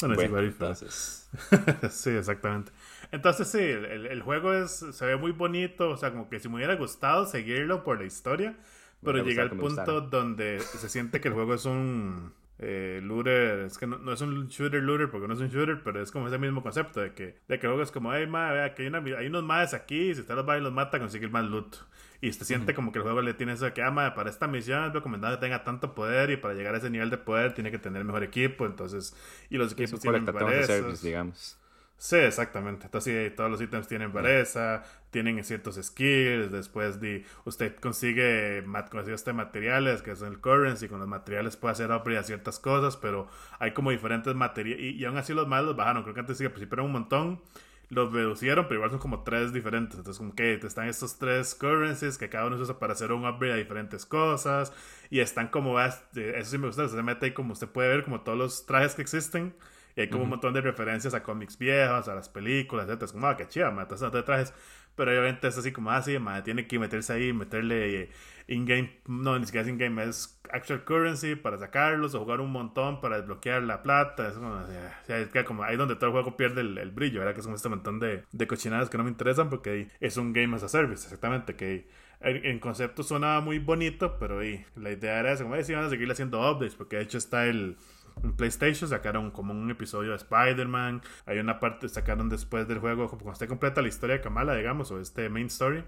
[0.00, 0.52] Bueno, sí, what if.
[0.60, 1.30] Entonces...
[1.90, 2.72] sí, exactamente.
[3.12, 6.48] Entonces, sí, el, el, juego es, se ve muy bonito, o sea, como que si
[6.48, 8.58] me hubiera gustado seguirlo por la historia,
[9.02, 12.32] pero llega al punto donde se siente que el juego es un
[12.66, 16.00] eh, looter, es que no, es un shooter looter porque no es un shooter, pero
[16.00, 18.82] es como ese mismo concepto de que, de que es como, hey, ma, vea, que
[18.82, 21.44] hay, una, hay unos más aquí, si usted los va y los mata, consigue más
[21.44, 21.76] loot.
[22.20, 24.46] Y se siente como que el juego le tiene eso de que, ah, para esta
[24.46, 27.52] misión es recomendado que tenga tanto poder y para llegar a ese nivel de poder
[27.52, 29.14] tiene que tener mejor equipo, entonces,
[29.50, 30.92] y los equipos tienen eso.
[31.02, 31.58] digamos.
[31.96, 32.86] Sí, exactamente.
[32.86, 36.52] Entonces, sí, todos los ítems tienen vareza, tienen ciertos skills.
[36.52, 40.88] Después, de, usted consigue, consigue este materiales, que son el currency.
[40.88, 43.28] Con los materiales puede hacer upgrade a ciertas cosas, pero
[43.58, 44.84] hay como diferentes materiales.
[44.96, 46.02] Y, aún así, los más los bajaron.
[46.02, 47.40] Creo que antes sí, al principio un montón.
[47.90, 49.96] Los reducieron, pero igual son como tres diferentes.
[49.98, 53.26] Entonces, como que están estos tres currencies que cada uno se usa para hacer un
[53.26, 54.72] upgrade a diferentes cosas.
[55.10, 55.96] Y están como, eso
[56.44, 59.02] sí me gusta, se mete ahí como usted puede ver, como todos los trajes que
[59.02, 59.54] existen
[59.96, 63.02] y hay como un montón de referencias a cómics viejos, a las películas, etc.
[63.02, 64.52] Es como, ah, qué chido, matas de trajes.
[64.96, 68.10] Pero obviamente es así como, ah, sí, tiene que meterse ahí, meterle eh,
[68.46, 73.00] in-game, no, ni siquiera es in-game, es actual currency para sacarlos o jugar un montón
[73.00, 74.28] para desbloquear la plata.
[74.28, 74.60] Es como,
[75.08, 77.34] es como ahí donde todo el juego pierde el, brillo, ¿verdad?
[77.34, 80.32] Que es como este montón de, de cochinadas que no me interesan porque es un
[80.32, 81.88] game as a service, exactamente, que
[82.20, 85.90] en concepto suena muy bonito, pero y, la idea era eso, como si van a
[85.90, 87.76] seguir haciendo updates, porque de hecho está el
[88.22, 91.02] en PlayStation sacaron como un episodio de Spider-Man.
[91.26, 94.90] Hay una parte sacaron después del juego, cuando esté completa la historia de Kamala, digamos,
[94.90, 95.84] o este main story.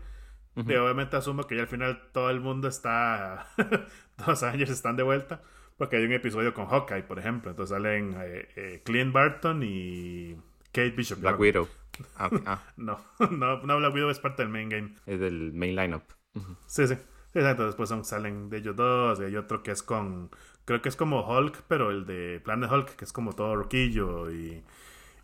[0.56, 3.46] Y obviamente asumo que ya al final todo el mundo está.
[4.16, 5.42] todos años están de vuelta.
[5.76, 7.50] Porque hay un episodio con Hawkeye, por ejemplo.
[7.50, 10.34] Entonces salen eh, eh, Clint Barton y
[10.72, 11.20] Kate Bishop.
[11.20, 11.68] Black Widow.
[12.16, 12.62] Ah, ah.
[12.76, 12.98] no,
[13.30, 14.94] no, no, Black Widow es parte del main game.
[15.04, 16.04] Es del main lineup.
[16.66, 16.94] Sí, sí.
[16.94, 17.66] Sí, exacto.
[17.66, 19.20] Después son, salen de ellos dos.
[19.20, 20.30] Y hay otro que es con
[20.66, 24.30] creo que es como Hulk, pero el de Planet Hulk, que es como todo roquillo
[24.30, 24.62] y,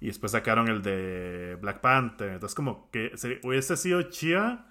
[0.00, 2.31] y después sacaron el de Black Panther.
[2.31, 4.66] Entonces como que hubiese sido chía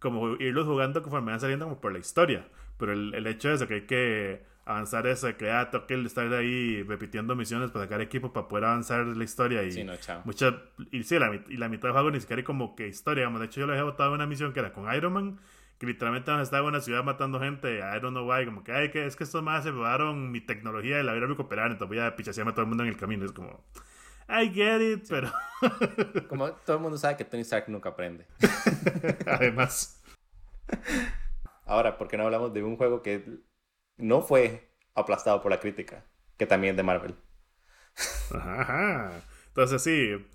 [0.00, 2.48] como irlos jugando conforme van saliendo como por la historia.
[2.78, 6.06] Pero el, el hecho de eso, que hay que avanzar eso, que ya toque el
[6.06, 9.96] estar ahí repitiendo misiones para sacar equipo para poder avanzar la historia y sí, no,
[9.96, 10.20] chao.
[10.24, 13.22] mucha y sí, la, y la mitad del juego ni siquiera hay como que historia,
[13.22, 13.40] digamos.
[13.40, 15.38] De hecho yo le he botado una misión que era con Iron Man
[15.78, 18.90] que literalmente estaba en una ciudad matando gente, I don't know why, como que, ay,
[18.90, 22.04] que es que estos más se robaron mi tecnología y la a recuperar, entonces voy
[22.04, 23.64] a pichasearme a todo el mundo en el camino, es como,
[24.28, 25.32] I get it, pero...
[26.28, 28.26] como todo el mundo sabe que Tony Stark nunca aprende.
[29.26, 30.02] Además.
[31.64, 33.24] Ahora, ¿por qué no hablamos de un juego que
[33.96, 36.04] no fue aplastado por la crítica,
[36.36, 37.14] que también es de Marvel?
[38.34, 39.12] Ajá.
[39.48, 40.26] Entonces sí,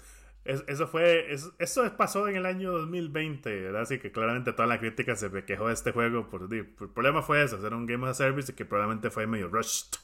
[0.45, 3.83] eso fue, eso, pasó en el año 2020, ¿verdad?
[3.83, 6.29] Así que claramente toda la crítica se quejó de este juego.
[6.29, 9.47] Por, el problema fue eso, hacer un Game of Service y que probablemente fue medio
[9.47, 9.97] rushed.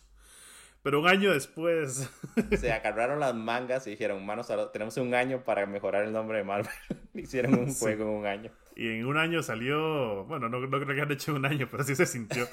[0.82, 2.10] Pero un año después...
[2.58, 6.45] Se agarraron las mangas y dijeron, manos, tenemos un año para mejorar el nombre de
[6.45, 6.71] Marvel.
[7.13, 8.52] Hicieron un juego en un año.
[8.78, 11.95] Y en un año salió, bueno, no, creo que hayan hecho un año, pero sí
[11.95, 12.47] se sintió.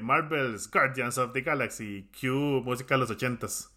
[0.00, 3.70] Marvel's Guardians of the Galaxy, Q, música de los ochentas.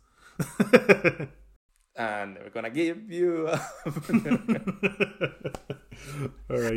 [1.96, 3.48] And we're gonna give you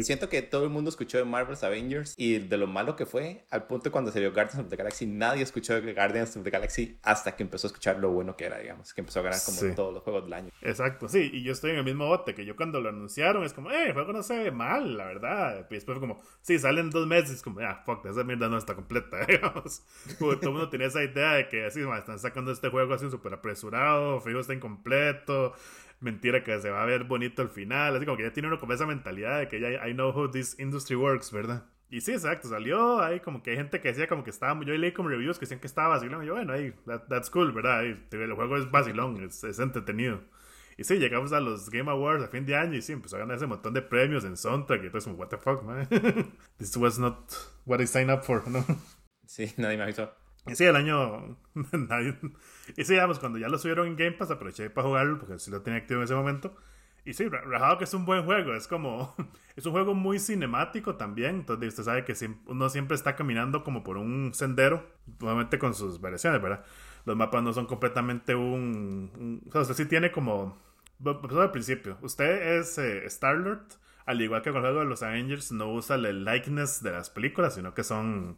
[0.03, 3.47] Siento que todo el mundo escuchó de Marvel's Avengers y de lo malo que fue,
[3.51, 6.99] al punto cuando salió Guardians of the Galaxy, nadie escuchó de Guardians of the Galaxy
[7.03, 9.75] hasta que empezó a escuchar lo bueno que era, digamos, que empezó a ganar como
[9.75, 10.51] todos los juegos del año.
[10.63, 13.53] Exacto, sí, y yo estoy en el mismo bote, que yo cuando lo anunciaron es
[13.53, 15.67] como, eh, el juego no se ve mal, la verdad.
[15.71, 18.75] Y después fue como, sí, salen dos meses, como, ah, fuck, esa mierda no está
[18.75, 19.83] completa, digamos.
[20.19, 23.35] todo el mundo tenía esa idea de que así, están sacando este juego así súper
[23.35, 25.06] apresurado, fijo está incompleto
[26.01, 27.97] mentira que se va a ver bonito al final.
[27.97, 30.31] Así como que ya tiene uno con esa mentalidad de que ya I know how
[30.31, 31.65] this industry works, ¿verdad?
[31.89, 34.75] Y sí, exacto, salió ahí como que hay gente que decía como que estaba, yo
[34.75, 36.75] leí como reviews que decían que estaba vacilón, y yo, bueno, ahí,
[37.09, 37.85] that's cool, ¿verdad?
[37.85, 40.21] el juego es vacilón, es, es, entretenido.
[40.77, 43.21] Y sí, llegamos a los Game Awards a fin de año y sí, empezó a
[43.21, 45.89] ganar ese montón de premios en soundtrack y entonces como, what the fuck, man.
[46.59, 47.33] This was not
[47.65, 48.65] what I signed up for, ¿no?
[49.27, 50.13] Sí, nadie me avisó.
[50.47, 51.39] Y sí, el año.
[52.77, 55.51] y sí, digamos, cuando ya lo subieron en Game Pass, aproveché para jugarlo porque sí
[55.51, 56.57] lo tenía activo en ese momento.
[57.07, 58.53] Y sí, rajado que es un buen juego.
[58.55, 59.15] Es como.
[59.57, 61.37] es un juego muy cinemático también.
[61.37, 62.15] Entonces, usted sabe que
[62.47, 64.85] uno siempre está caminando como por un sendero,
[65.21, 66.65] nuevamente con sus variaciones, ¿verdad?
[67.05, 69.41] Los mapas no son completamente un.
[69.49, 70.59] o sea, usted sí tiene como.
[71.01, 73.67] Pues al principio, usted es eh, Star-Lord.
[74.07, 77.11] Al igual que con el juego de los Avengers, no usa el likeness de las
[77.11, 78.37] películas, sino que son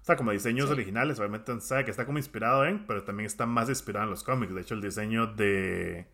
[0.00, 3.44] o sea, como diseños originales, obviamente sabe que está como inspirado en, pero también está
[3.44, 4.54] más inspirado en los cómics.
[4.54, 6.06] De hecho, el diseño de...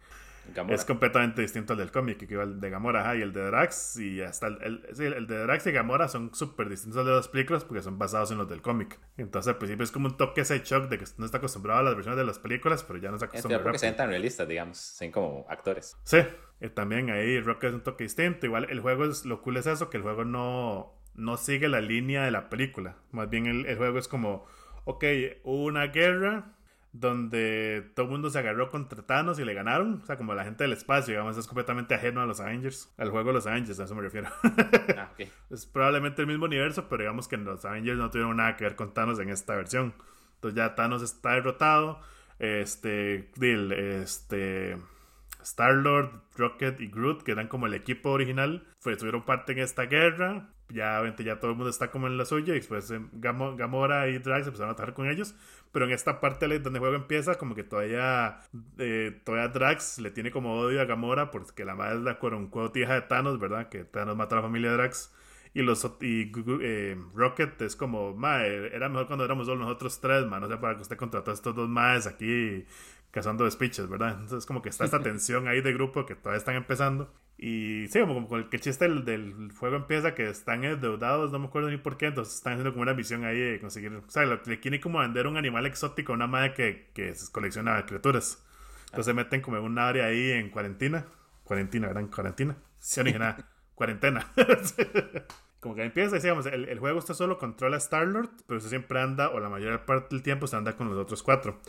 [0.69, 3.99] Es completamente distinto al del cómic, que el de Gamora y el de Drax.
[3.99, 7.83] Y hasta el, el, de Drax y Gamora son súper distintos de los películas porque
[7.83, 8.99] son basados en los del cómic.
[9.17, 11.83] Entonces, al principio es como un toque ese shock de que no está acostumbrado a
[11.83, 13.61] las versiones de las películas, pero ya no está acostumbrado.
[13.61, 15.97] Es porque sean tan realistas, digamos, sean como actores.
[16.05, 16.19] Sí,
[16.75, 18.47] también ahí Rock es un toque distinto.
[18.47, 21.81] Igual el juego es, lo cool es eso, que el juego no no sigue la
[21.81, 22.97] línea de la película.
[23.11, 24.47] Más bien el, juego es como,
[24.85, 25.05] ok,
[25.45, 26.53] hubo una guerra
[26.93, 30.01] donde todo el mundo se agarró contra Thanos y le ganaron.
[30.03, 32.93] O sea, como la gente del espacio, digamos, es completamente ajeno a los Avengers.
[32.97, 34.29] Al juego de los Avengers, a eso me refiero.
[34.97, 35.11] Ah,
[35.51, 38.77] es probablemente el mismo universo, pero digamos que los Avengers no tuvieron nada que ver
[38.77, 39.95] con Thanos en esta versión.
[40.37, 42.01] Entonces ya Thanos está derrotado.
[42.39, 44.77] Este, este
[45.43, 49.85] Star-Lord, Rocket y Groot, que eran como el equipo original, fue, tuvieron parte en esta
[49.85, 50.51] guerra.
[50.69, 52.55] Ya, obviamente, ya todo el mundo está como en la suya.
[52.55, 55.35] Y después eh, Gamora y Drax empezaron a trabajar con ellos.
[55.73, 58.41] Pero en esta parte donde el juego empieza, como que todavía,
[58.79, 62.81] eh, todavía Drax le tiene como odio a Gamora porque la madre es la cuote
[62.81, 63.69] hija de Thanos, ¿verdad?
[63.69, 65.13] Que Thanos mata a la familia de Drax.
[65.55, 70.27] Y, los, y eh, Rocket es como, ma, era mejor cuando éramos solo nosotros tres,
[70.27, 70.43] man.
[70.45, 72.65] O sea, para que usted contrató a estos dos más aquí
[73.11, 74.19] cazando despiches, ¿verdad?
[74.21, 77.11] Entonces, como que está esta tensión ahí de grupo que todavía están empezando.
[77.39, 81.39] Y sí, como, como el que chiste del, del, juego empieza que están endeudados, no
[81.39, 83.93] me acuerdo ni por qué, entonces están haciendo como una misión ahí de conseguir.
[83.93, 87.85] O sea, le quieren como vender un animal exótico a una madre que, que colecciona
[87.85, 88.43] criaturas.
[88.87, 91.07] Entonces se meten como en un área ahí en cuarentena.
[91.45, 92.05] Cuarentena, ¿verdad?
[92.05, 92.57] En cuarentena.
[92.79, 93.45] Sí, original.
[93.75, 94.33] cuarentena.
[95.61, 99.01] como que empieza, digamos, el, el, juego está solo controla a Star-Lord, pero usted siempre
[99.01, 101.61] anda, o la mayor parte del tiempo, se anda con los otros cuatro.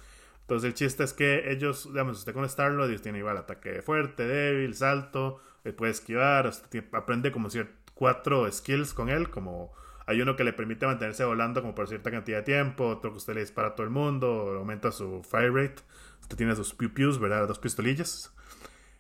[0.42, 4.26] Entonces el chiste es que ellos, digamos, usted con Star-Lord, ellos tienen igual ataque fuerte,
[4.26, 5.42] débil, salto,
[5.78, 6.52] puede esquivar,
[6.94, 9.74] aprende como ciertos cuatro skills con él, como
[10.06, 13.18] hay uno que le permite mantenerse volando como por cierta cantidad de tiempo, otro que
[13.18, 15.82] usted le dispara a todo el mundo, aumenta su fire rate,
[16.22, 17.48] usted tiene sus pew pews, ¿verdad?
[17.48, 18.34] Dos pistolillas.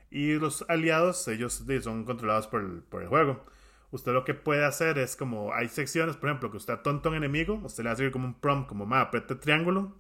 [0.10, 3.46] Y los aliados, ellos son controlados por el, por el juego
[3.91, 7.15] usted lo que puede hacer es como hay secciones, por ejemplo, que usted tonto un
[7.15, 9.96] enemigo, usted le a seguir como un prompt, como más apriete triángulo,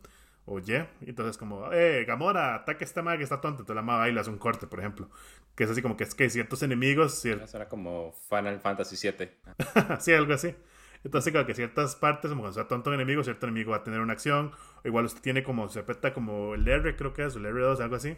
[0.47, 3.81] oye, y entonces como, eh, Gamora, ataque a esta madre que está tonta, entonces la
[3.81, 5.09] madre baila, hace un corte, por ejemplo,
[5.55, 7.21] que es así como que es que ciertos enemigos...
[7.21, 7.41] Cier...
[7.41, 9.29] Eso era como Final Fantasy VII.
[9.99, 10.55] sí, algo así.
[11.03, 13.83] Entonces, claro, que ciertas partes, como cuando está tonto un enemigo, cierto enemigo va a
[13.83, 14.51] tener una acción,
[14.83, 17.45] o igual usted tiene como, se aprieta como el R, creo que es, o el
[17.45, 18.17] R2, algo así,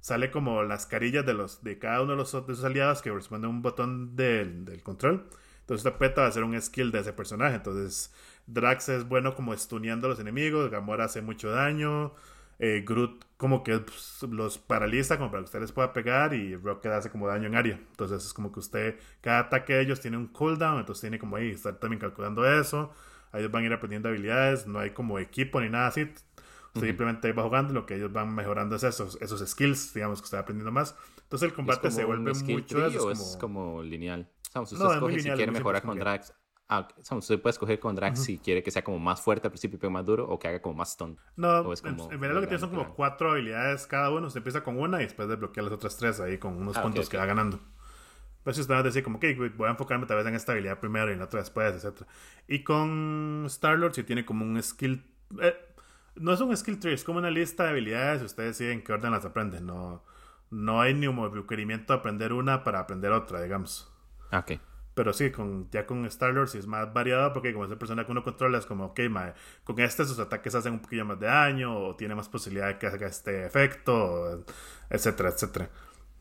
[0.00, 3.12] sale como las carillas de, los, de cada uno de, los, de esos aliados que
[3.12, 5.28] responde a un botón del, del control.
[5.60, 7.56] Entonces usted aprieta va a hacer un skill de ese personaje.
[7.56, 8.12] Entonces
[8.52, 12.14] Drax es bueno como estuneando a los enemigos, Gamora hace mucho daño,
[12.58, 16.56] eh, Groot como que pues, los paraliza como para que usted les pueda pegar y
[16.56, 17.80] Rocket hace como daño en área.
[17.90, 21.36] Entonces es como que usted, cada ataque de ellos tiene un cooldown, entonces tiene como
[21.36, 22.92] ahí, estar también calculando eso.
[23.32, 26.02] Ellos van a ir aprendiendo habilidades, no hay como equipo ni nada así.
[26.74, 30.26] Usted simplemente va jugando lo que ellos van mejorando es esos, esos skills, digamos, que
[30.26, 30.94] está aprendiendo más.
[31.22, 32.86] Entonces el combate se vuelve mucho...
[32.86, 33.82] Eso, es, como...
[33.82, 34.28] lineal?
[34.54, 36.34] O sea, usted escoge si quiere mejorar con Drax.
[36.72, 39.76] Ah, usted puede escoger con Drax si quiere que sea como más fuerte al principio
[39.76, 41.18] pero más duro o que haga como más stun.
[41.34, 44.28] No, en, verdad lo que tiene son como cuatro habilidades cada uno.
[44.28, 47.08] Usted empieza con una y después desbloquea las otras tres ahí con unos ah, puntos
[47.08, 47.58] que va ganando.
[48.44, 50.78] Pues usted va a decir como que voy a enfocarme tal vez en esta habilidad
[50.78, 52.02] primero y en la otra después, etc.
[52.46, 55.04] Y con Star-Lord si tiene como un skill...
[55.42, 55.56] Eh,
[56.14, 58.84] no es un skill tree, es como una lista de habilidades y ustedes deciden en
[58.84, 59.66] qué orden las aprenden.
[59.66, 60.04] No,
[60.50, 63.92] no hay ni un requerimiento de aprender una para aprender otra, digamos.
[64.30, 64.60] Ah, ok.
[64.94, 68.06] Pero sí, con, ya con Star-Lord sí es más variado porque como es el personaje
[68.06, 69.00] que uno controla es como, ok,
[69.64, 72.78] con este sus ataques hacen un poquillo más de daño o tiene más posibilidad de
[72.78, 74.44] que haga este efecto,
[74.90, 75.70] etcétera, etcétera.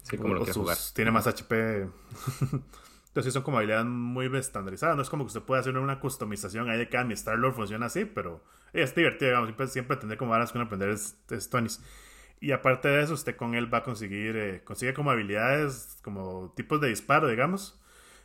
[0.03, 0.77] Sí, como lo que jugar.
[0.93, 1.87] Tiene más HP.
[3.07, 4.95] Entonces son como habilidades muy estandarizadas.
[4.95, 7.87] No es como que usted puede hacer una customización ahí de que mi Star-Lord funciona
[7.87, 9.47] así, pero es divertido, digamos.
[9.47, 11.17] Siempre, siempre tener como varas con aprender es,
[12.39, 16.53] Y aparte de eso, usted con él va a conseguir, eh, consigue como habilidades, como
[16.55, 17.79] tipos de disparo, digamos.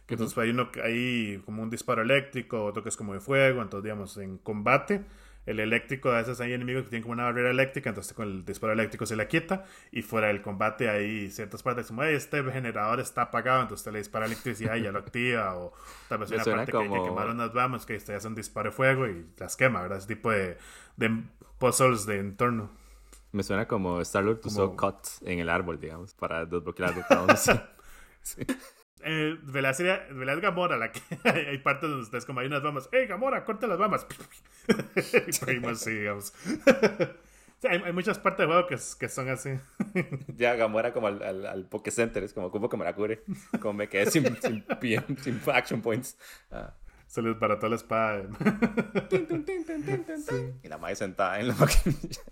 [0.06, 3.62] Que entonces hay uno hay como un disparo eléctrico, otro que es como de fuego.
[3.62, 5.04] Entonces, digamos, en combate
[5.46, 8.44] el eléctrico, a veces hay enemigos que tienen como una barrera eléctrica, entonces con el
[8.44, 13.00] disparo eléctrico se la quita y fuera del combate hay ciertas partes como este generador
[13.00, 15.74] está apagado, entonces usted le dispara electricidad y ya lo activa o
[16.08, 18.70] tal vez una parte que hay que quemar unas vamos que usted hace un disparo
[18.70, 19.98] de fuego y las quema, ¿verdad?
[19.98, 20.56] Ese tipo de,
[20.96, 21.22] de
[21.58, 22.70] puzzles de entorno.
[23.32, 26.94] Me suena como Star-Lord usó cut en el árbol, digamos, para desbloquear
[27.28, 27.40] los
[28.22, 28.46] sí
[29.02, 32.88] eh, Velas, Velas Gamora, la que hay partes donde ustedes como hay unas bamas.
[32.92, 34.06] ¡Ey, Gamora, corta las bamas!
[35.86, 36.32] y digamos.
[37.68, 39.50] hay, muchas partes del juego que, que son así.
[40.36, 43.24] ya, Gamora como al, al, al Poké Center, es como, como que me la cubre.
[43.60, 44.64] Como me quedé sin, sin,
[45.18, 46.18] sin action points.
[46.50, 46.74] Ah.
[47.06, 48.24] Se les barató la espada.
[50.62, 52.22] Y la madre sentada en la maquinilla.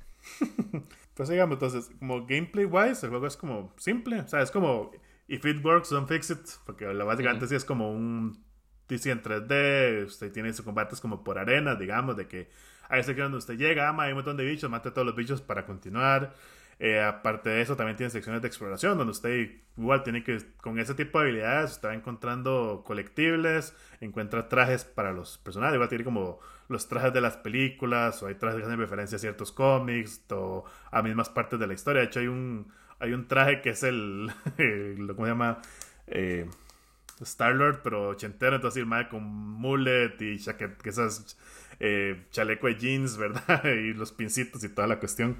[1.14, 4.20] Pues digamos, entonces, como gameplay wise, el juego es como simple.
[4.20, 4.90] O sea, es como
[5.32, 6.46] If it works, don't fix it.
[6.66, 8.44] Porque la básicamente sí es como un
[8.86, 10.04] DC en 3D.
[10.04, 12.50] Usted tiene sus combates como por arena, digamos, de que
[12.90, 15.16] hay que donde usted llega, ama, hay un montón de bichos, mate a todos los
[15.16, 16.34] bichos para continuar.
[16.78, 20.78] Eh, aparte de eso, también tiene secciones de exploración donde usted igual tiene que, con
[20.78, 26.04] ese tipo de habilidades, usted va encontrando colectibles, encuentra trajes para los personajes, igual tiene
[26.04, 30.26] como los trajes de las películas, o hay trajes que hacen referencia a ciertos cómics,
[30.30, 32.02] o a mismas partes de la historia.
[32.02, 32.70] De hecho, hay un,
[33.02, 35.60] hay un traje que es el, ¿cómo se llama?
[36.06, 36.48] Eh,
[37.20, 41.36] Star-Lord, pero ochentero, entonces el mae con mullet y chaquet, esas
[41.80, 43.64] eh, chaleco de jeans, ¿verdad?
[43.64, 45.36] y los pincitos y toda la cuestión.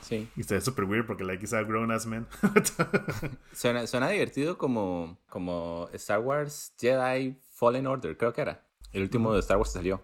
[0.00, 0.28] Sí.
[0.36, 2.26] Y se ve súper weird porque like is a grown ass man.
[3.52, 8.66] suena, suena divertido como, como Star Wars Jedi Fallen Order, creo que era.
[8.92, 10.02] El último de Star Wars que salió.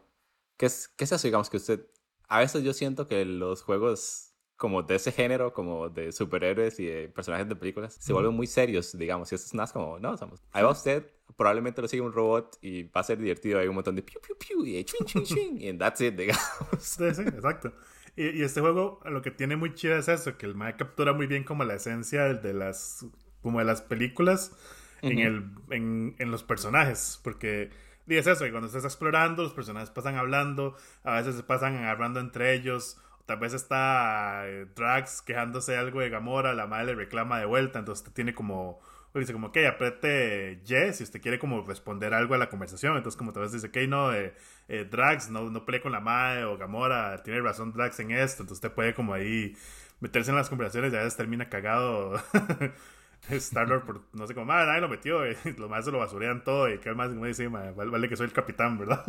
[0.57, 1.27] ¿Qué es, ¿Qué es eso?
[1.27, 1.87] Digamos que usted...
[2.29, 4.32] A veces yo siento que los juegos
[4.63, 8.47] como de ese género, como de superhéroes y de personajes de películas, se vuelven muy
[8.47, 9.33] serios, digamos.
[9.33, 10.41] Y esto es más como, no, somos.
[10.53, 11.05] Ahí va usted,
[11.37, 13.59] probablemente lo sigue un robot y va a ser divertido.
[13.59, 15.61] Hay un montón de piu, piu, piu y chun, chun, chun.
[15.61, 16.45] y that's it, digamos.
[16.79, 17.73] Sí, sí, exacto.
[18.15, 21.13] Y, y, este juego lo que tiene muy chido es eso, que el Mae captura
[21.13, 23.05] muy bien como la esencia de las,
[23.43, 24.53] como de las películas
[25.01, 27.19] en, el, en, en los personajes.
[27.25, 27.71] Porque
[28.07, 31.77] y es eso, que cuando estás explorando, los personajes pasan hablando, a veces se pasan
[31.77, 36.95] agarrando entre ellos, Tal vez está eh, Drax quejándose algo de Gamora, la madre le
[36.97, 38.81] reclama de vuelta, entonces usted tiene como,
[39.15, 43.17] dice como, ok, apriete Y si usted quiere como responder algo a la conversación, entonces
[43.17, 44.35] como tal vez dice, ok, no, eh,
[44.69, 48.65] eh, Drax, no, no con la madre, o Gamora, tiene razón Drax en esto, entonces
[48.65, 49.57] usted puede como ahí
[50.01, 52.21] meterse en las conversaciones y a veces termina cagado
[53.31, 56.69] Star-Lord por, no sé cómo, nadie lo metió, y los más se lo basurean todo,
[56.69, 59.05] y que el más como dice, vale, que soy el capitán, ¿verdad?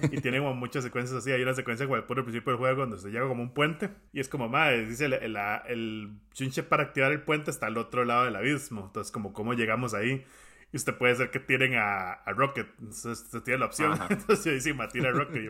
[0.10, 2.82] y tiene como muchas secuencias así, hay una secuencia como el puro principio del juego
[2.82, 6.62] donde se llega como un puente, y es como, madre, dice, el, el, el chinche
[6.62, 10.24] para activar el puente está al otro lado del abismo, entonces como, ¿cómo llegamos ahí?
[10.72, 12.66] Y usted puede ser que tiren a, a Rocket.
[12.80, 13.96] Entonces usted tiene la opción.
[14.10, 15.48] Entonces encima tira a Rocket y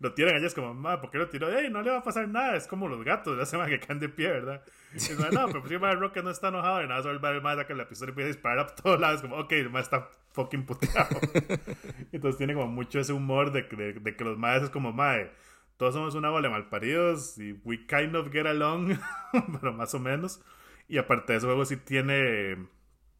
[0.00, 0.46] lo tiran allá.
[0.46, 1.48] Es como, ma, ¿por qué lo tiró?
[1.48, 2.56] Ey, no le va a pasar nada.
[2.56, 3.38] Es como los gatos.
[3.38, 4.62] Ya se van que caen de pie, ¿verdad?
[4.92, 6.82] Y es, no, pero pues el Rocket no está enojado.
[6.82, 9.22] Y nada, solo el más saca la pistola y empieza a disparar a todos lados.
[9.22, 11.20] Como, ok, el más está fucking puteado.
[12.12, 15.30] Entonces tiene como mucho ese humor de, de, de que los madres es como, madre,
[15.76, 18.98] todos somos una bola malparidos y we kind of get along.
[19.60, 20.42] pero más o menos.
[20.88, 22.56] Y aparte de eso, juego sí tiene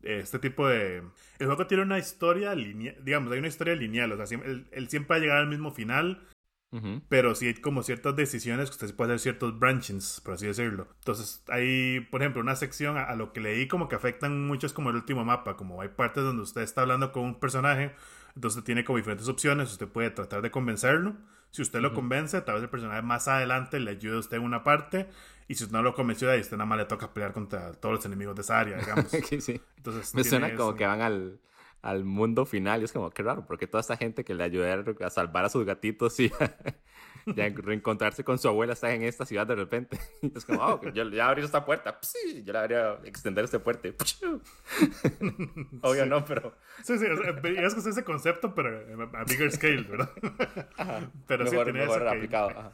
[0.02, 1.02] este tipo de...
[1.38, 5.14] El juego tiene una historia lineal, digamos, hay una historia lineal, o sea, él, siempre
[5.14, 6.26] va a llegar al mismo final,
[7.08, 10.86] pero sí hay como ciertas decisiones que usted puede hacer ciertos branchings, por así decirlo.
[10.98, 14.72] Entonces, hay, por ejemplo, una sección a, lo que leí como que afectan mucho es
[14.72, 17.94] como el último mapa, como hay partes donde usted está hablando con un personaje,
[18.36, 21.16] entonces tiene como diferentes opciones, usted puede tratar de convencerlo.
[21.50, 24.44] Si usted lo convence, tal vez el personaje más adelante le ayude a usted en
[24.44, 25.08] una parte
[25.48, 27.96] y si no lo convenció de ahí, usted nada más le toca pelear contra todos
[27.96, 29.06] los enemigos de esa área, digamos.
[29.40, 29.60] sí.
[29.76, 31.40] Entonces, Me suena como que van al,
[31.82, 34.96] al mundo final y es como, qué raro, porque toda esta gente que le ayudaron
[35.00, 36.30] a salvar a sus gatitos y
[37.34, 39.98] ya reencontrarse con su abuela está en esta ciudad de repente.
[40.22, 43.58] Y es como, oh, yo ya abrí esta puerta, sí, yo le habría extender este
[43.58, 43.94] puente.
[45.82, 46.54] Obvio no, pero...
[46.82, 48.70] Sí, sí, es, que es ese concepto, pero
[49.14, 50.10] a bigger scale, ¿verdad?
[51.26, 52.72] Pero sí, tiene mejor aplicado.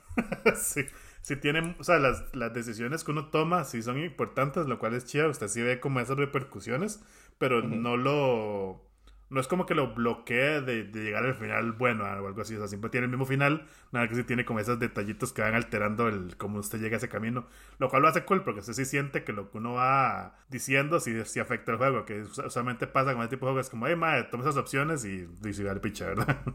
[0.56, 0.84] sí
[1.26, 4.94] si tienen, o sea, las, las, decisiones que uno toma sí son importantes, lo cual
[4.94, 7.02] es chido, usted sí ve como esas repercusiones,
[7.36, 8.85] pero no lo,
[9.28, 12.54] no es como que lo bloquee de, de, llegar al final bueno o algo así,
[12.54, 15.42] o sea, siempre tiene el mismo final, nada que sí tiene como esos detallitos que
[15.42, 17.46] van alterando el cómo usted llega a ese camino,
[17.78, 21.00] lo cual lo hace cool porque usted sí siente que lo que uno va diciendo
[21.00, 23.96] sí, sí afecta el juego, que usualmente pasa con este tipo de juegos, como, hey,
[23.96, 26.38] madre, toma esas opciones y, y si el picha, ¿verdad?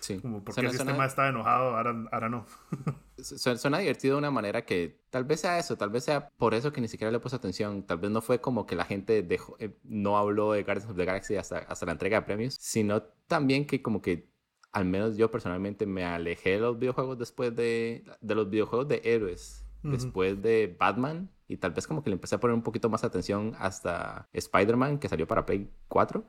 [0.00, 0.20] Sí.
[0.20, 2.46] Como porque el sistema está enojado, ahora, ahora no.
[3.18, 6.72] suena divertido de una manera que tal vez sea eso, tal vez sea por eso
[6.72, 7.82] que ni siquiera le puse atención.
[7.84, 10.96] Tal vez no fue como que la gente dejó, eh, no habló de Guardians of
[10.96, 14.28] the Galaxy hasta, hasta la entrega de premios, sino también que como que
[14.72, 19.00] al menos yo personalmente me alejé de los videojuegos después de, de los videojuegos de
[19.04, 19.64] héroes.
[19.80, 23.04] Después de Batman, y tal vez como que le empecé a poner un poquito más
[23.04, 26.24] atención hasta Spider-Man, que salió para Play 4.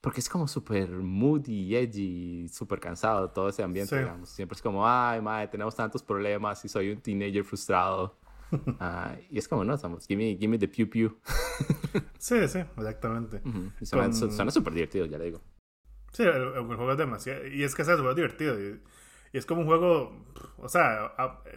[0.00, 4.28] Porque es como súper moody, edgy, súper cansado todo ese ambiente, digamos.
[4.28, 8.16] Siempre es como, ay, madre, tenemos tantos problemas y soy un teenager frustrado.
[8.78, 11.18] Ah, y es como, no, estamos, give me, give me the pew pew.
[12.16, 13.42] sí, sí, exactamente.
[13.82, 15.40] suena, súper divertido, ya le digo.
[16.12, 17.44] Sí, el, juego es demasiado.
[17.48, 18.56] Y es que es juego divertido.
[18.60, 18.80] Y,
[19.32, 20.24] y, es como un juego,
[20.58, 21.12] o sea,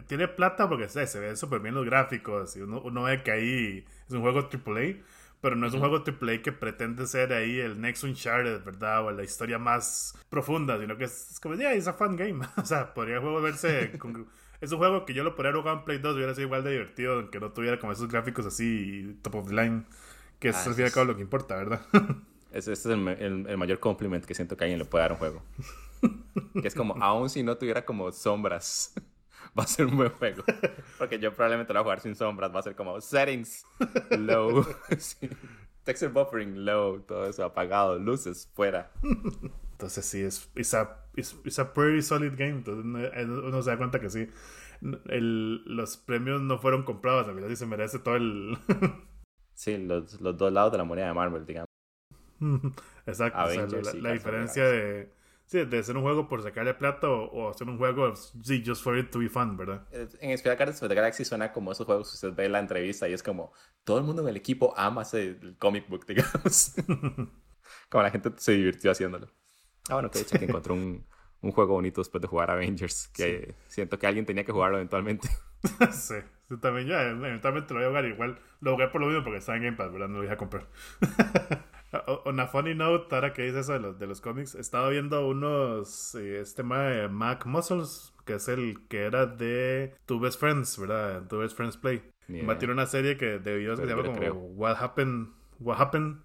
[0.07, 2.57] tiene plata porque se ve súper bien los gráficos.
[2.57, 4.95] Y uno, uno ve que ahí es un juego AAA
[5.41, 9.05] pero no es un juego triple que pretende ser ahí el next Uncharted, ¿verdad?
[9.05, 12.45] O la historia más profunda, sino que es, como, ya, es un fun game.
[12.57, 13.91] o sea, podría el juego verse...
[14.61, 16.63] es un juego que yo lo podría jugar en Play 2 y hubiera sido igual
[16.63, 19.83] de divertido, aunque no tuviera como esos gráficos así top of the line,
[20.39, 21.81] que es al fin y al cabo lo que importa, ¿verdad?
[22.51, 23.07] ese, es el,
[23.47, 25.43] el, mayor compliment que siento que alguien le puede dar a un juego.
[26.61, 28.93] que es como, aún si no tuviera como sombras
[29.57, 30.43] va a ser un buen juego.
[30.97, 32.53] Porque yo probablemente lo voy a jugar sin sombras.
[32.53, 33.65] Va a ser como settings
[34.11, 34.65] low.
[35.83, 36.99] Texture buffering low.
[37.01, 37.97] Todo eso apagado.
[37.97, 38.91] Luces fuera.
[39.71, 42.57] Entonces sí, es it's a, it's, a pretty solid game.
[42.57, 44.29] Entonces uno, se da cuenta que sí.
[45.07, 47.27] El, los premios no fueron comprados.
[47.27, 48.57] A mí sí se merece todo el...
[49.53, 51.69] sí, los, los dos lados de la moneda de Marvel, digamos.
[53.05, 53.39] Exacto.
[54.01, 55.11] la, diferencia de
[55.49, 58.95] Sí, de ser un juego por sacarle plata o, hacer un juego, sí, just for
[58.95, 59.83] it to be fun, ¿verdad?
[60.21, 62.59] En Spider Guardians of the Galaxy suena como esos juegos que usted ve en la
[62.59, 63.51] entrevista y es como
[63.83, 66.75] todo el mundo en el equipo ama ese comic book, digamos.
[67.89, 69.27] como la gente se divirtió haciéndolo.
[69.89, 71.03] Ah, bueno, que de hecho que encontró un,
[71.41, 75.29] un juego bonito después de jugar Avengers, que siento que alguien tenía que jugarlo eventualmente.
[75.91, 76.13] sí,
[76.61, 78.39] también ya, eventualmente lo voy a jugar igual.
[78.61, 80.09] Lo jugué por lo mismo porque estaba en Game Pass, ¿verdad?
[80.09, 80.67] No lo voy a comprar.
[82.25, 86.13] Una funny note, ahora que dice eso de los, de los cómics, estaba viendo unos,
[86.15, 91.27] eh, este de Mac Muscles, que es el que era de Two Best Friends, ¿verdad?
[91.27, 92.03] Two Best Friends Play.
[92.27, 92.57] Yeah.
[92.59, 95.29] tiene una serie que debió que se llama como What Happened,
[95.59, 96.17] What Happened,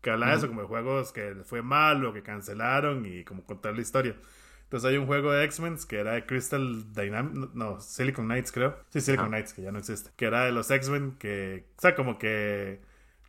[0.00, 3.74] que habla de eso, como de juegos que fue malo, que cancelaron y como contar
[3.74, 4.16] la historia.
[4.64, 8.78] Entonces hay un juego de X-Men que era de Crystal Dynamics, no, Silicon Knights creo.
[8.88, 9.28] Sí, Silicon ah.
[9.28, 10.10] Knights, que ya no existe.
[10.16, 12.80] Que era de los X-Men que, o sea, como que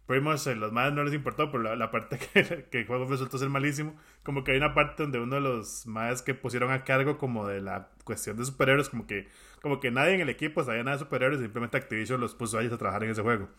[0.08, 3.50] much los maes no les importó, pero la, parte que, que, el juego resultó ser
[3.50, 7.18] malísimo, como que hay una parte donde uno de los maes que pusieron a cargo
[7.18, 9.28] como de la cuestión de superhéroes, como que,
[9.62, 12.62] como que nadie en el equipo sabía nada de superhéroes, simplemente Activision los puso a
[12.62, 13.50] ellos a trabajar en ese juego.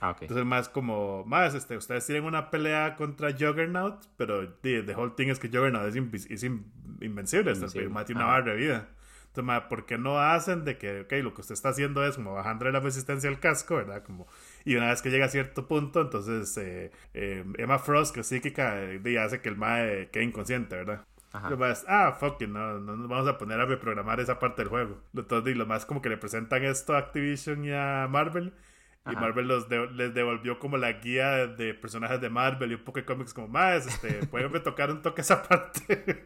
[0.00, 0.26] Ah, okay.
[0.26, 5.12] Entonces más como, más, este, ustedes tienen una pelea contra Juggernaut, pero the, the whole
[5.16, 5.96] thing es que Juggernaut es,
[6.44, 8.88] invencible, este, más tiene una barra de vida.
[9.36, 12.34] Entonces, ¿por qué no hacen de que, ok, lo que usted está haciendo es como
[12.34, 14.04] bajando la resistencia al casco, ¿verdad?
[14.04, 14.28] Como
[14.64, 18.26] y una vez que llega a cierto punto, entonces eh, eh, Emma Frost, que es
[18.26, 21.04] psíquica, eh, hace que el mae quede inconsciente, ¿verdad?
[21.50, 24.68] Lo más, ah, fuck no, no nos vamos a poner a reprogramar esa parte del
[24.68, 25.02] juego.
[25.14, 28.54] Entonces, lo más como que le presentan esto a Activision y a Marvel.
[29.10, 33.00] Y Marvel los les devolvió como la guía de personajes de Marvel y un poco
[33.00, 36.24] de cómics como más, este, pueden retocar un toque esa parte.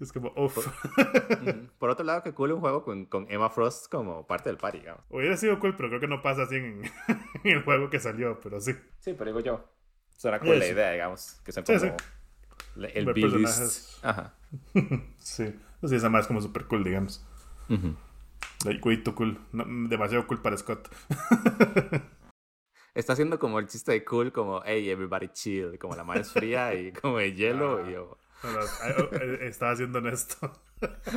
[0.00, 0.56] Es como, uff.
[1.78, 4.78] Por, otro lado, que cool un juego con, con, Emma Frost como parte del party,
[4.78, 5.04] digamos.
[5.10, 6.82] Hubiera sido cool, pero creo que no pasa así en,
[7.44, 8.72] el juego que salió, pero sí.
[8.98, 9.64] Sí, pero digo yo.
[10.16, 11.40] Suena cool la idea, digamos.
[11.44, 11.78] Que sea como
[12.76, 13.44] el Billy.
[14.02, 14.34] Ajá.
[15.18, 15.54] sí.
[15.82, 17.24] Sí, esa más como super cool, digamos.
[17.68, 17.94] Uh
[19.14, 19.38] cool.
[19.88, 20.88] demasiado cool para Scott.
[22.94, 25.78] Está haciendo como el chiste de cool, como, hey, everybody chill.
[25.78, 27.88] Como la mano es fría y como de hielo.
[27.88, 30.52] y yo, eh, estaba siendo honesto.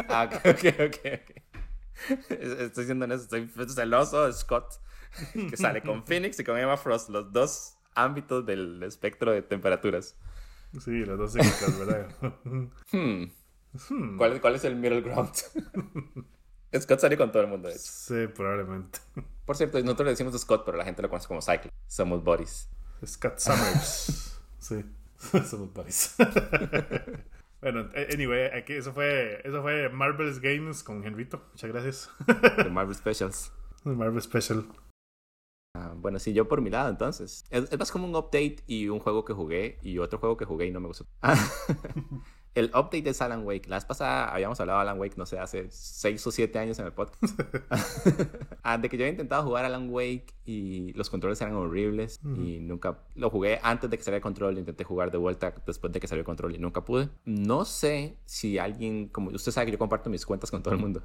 [0.10, 2.30] Ah, ok, ok, ok.
[2.30, 4.82] Estoy siendo honesto, estoy celoso de Scott,
[5.34, 10.18] que sale con Phoenix y con Emma Frost, los dos ámbitos del espectro de temperaturas.
[10.84, 12.10] Sí, los dos cíclicas, ¿verdad?
[12.44, 13.26] Hmm.
[13.90, 14.18] Hmm.
[14.18, 15.32] ¿Cuál, ¿Cuál, es el middle ground?
[16.80, 17.84] Scott salió con todo el mundo, de hecho.
[17.86, 19.00] Sí, probablemente.
[19.46, 21.72] Por cierto, nosotros le decimos Scott, pero la gente lo conoce como Cycle.
[21.88, 22.70] Somos buddies.
[23.06, 24.40] Scott Summers.
[24.60, 24.84] sí.
[25.46, 26.16] Somos buddies.
[27.62, 31.42] bueno, anyway, aquí, eso, fue, eso fue Marvel's Games con Henrito.
[31.52, 32.12] Muchas gracias.
[32.58, 33.52] The Marvel Specials.
[33.84, 34.66] The Marvel Special.
[35.76, 37.46] Ah, bueno, sí, yo por mi lado, entonces.
[37.50, 40.46] Es, es, más como un update y un juego que jugué y otro juego que
[40.46, 41.08] jugué y no me gustó.
[42.56, 43.68] El update de Alan Wake.
[43.68, 46.80] La vez pasada habíamos hablado de Alan Wake, no sé, hace 6 o 7 años
[46.80, 47.24] en el podcast.
[48.66, 52.60] Ah, de que yo había intentado jugar Alan Wake y los controles eran horribles y
[52.62, 54.58] nunca lo jugué antes de que saliera el control.
[54.58, 57.10] Intenté jugar de vuelta después de que salió el control y nunca pude.
[57.26, 60.80] No sé si alguien, como usted sabe que yo comparto mis cuentas con todo el
[60.80, 61.04] mundo.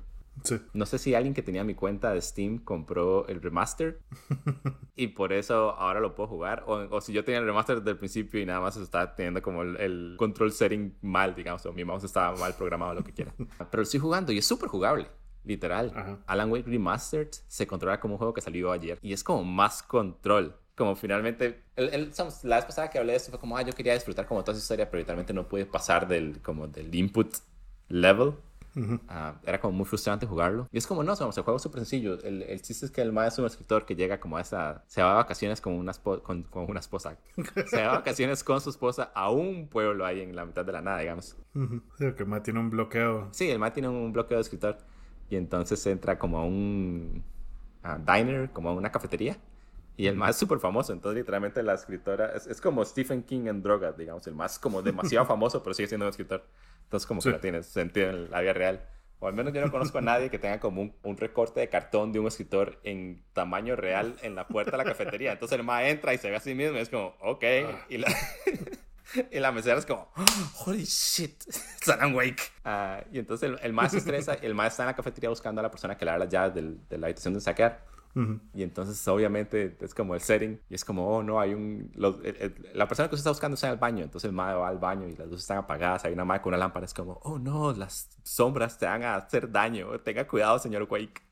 [0.73, 4.01] No sé si alguien que tenía mi cuenta de Steam compró el remaster
[4.97, 6.65] y por eso ahora lo puedo jugar.
[6.67, 9.63] O, si yo tenía el remaster desde el principio y nada más estaba teniendo como
[9.63, 13.35] el, control setting mal, digamos, o mi mouse estaba mal programado, lo que quiera.
[13.71, 15.07] Pero estoy jugando y es súper jugable.
[15.45, 16.21] Literal.
[16.27, 19.83] Alan Wake Remastered se controla como un juego que salió ayer y es como más
[19.83, 22.13] control como finalmente, el,
[22.45, 24.53] la vez pasada que hablé de esto fue como, ah, yo quería disfrutar como toda
[24.53, 27.35] esa historia, pero literalmente no pude pasar del, como del input
[27.89, 28.35] level
[29.09, 30.69] Ah, era como muy frustrante jugarlo.
[30.71, 32.23] Y es como, no, vamos, el juego es súper sencillo.
[32.23, 34.85] El, el, chiste es que el maestro es un escritor que llega como a esa...
[34.87, 37.17] Se va a vacaciones con una, con, con, una esposa.
[37.67, 40.73] se va a vacaciones con su esposa a un pueblo ahí en la mitad de
[40.73, 41.37] la nada, digamos.
[41.99, 43.29] Sí, que el ma tiene un bloqueo.
[43.33, 44.79] Sí, el ma tiene un bloqueo de escritor.
[45.31, 47.25] Y entonces entra como a un
[48.07, 49.39] diner, como a una cafetería.
[49.97, 53.61] Y el más súper famoso, entonces literalmente la escritora es, es, como Stephen King en
[53.61, 56.45] drogas, digamos, el más como demasiado famoso, pero sigue siendo un escritor.
[56.89, 58.89] Entonces como que no tiene sentido en la vida real.
[59.19, 61.69] O al menos yo no conozco a nadie que tenga como un, un, recorte de
[61.69, 65.33] cartón de un escritor en tamaño real en la puerta de la cafetería.
[65.33, 67.45] Entonces el ma entra y se ve a sí mismo y es como, ok.
[67.67, 67.87] Ah.
[67.91, 68.09] Y, la,
[69.31, 70.09] y la mesera es como,
[70.65, 72.41] holy shit, it's Alan Wake.
[72.65, 75.61] Uh, y entonces el, el ma se estresa, el ma está en la cafetería buscando
[75.61, 77.85] a la persona que le da las llaves del, de la habitación de saquear.
[78.53, 80.61] Y entonces, obviamente, es como el setting.
[80.69, 81.93] Y es como, oh, no, hay un.
[81.95, 84.03] la persona que usted está buscando está en el baño.
[84.03, 86.05] Entonces, el madre va al baño y las luces están apagadas.
[86.05, 86.85] Hay una madre con una lámpara.
[86.85, 90.01] Es como, oh, no, las sombras te van a hacer daño.
[90.01, 91.23] Tenga cuidado, señor Wake.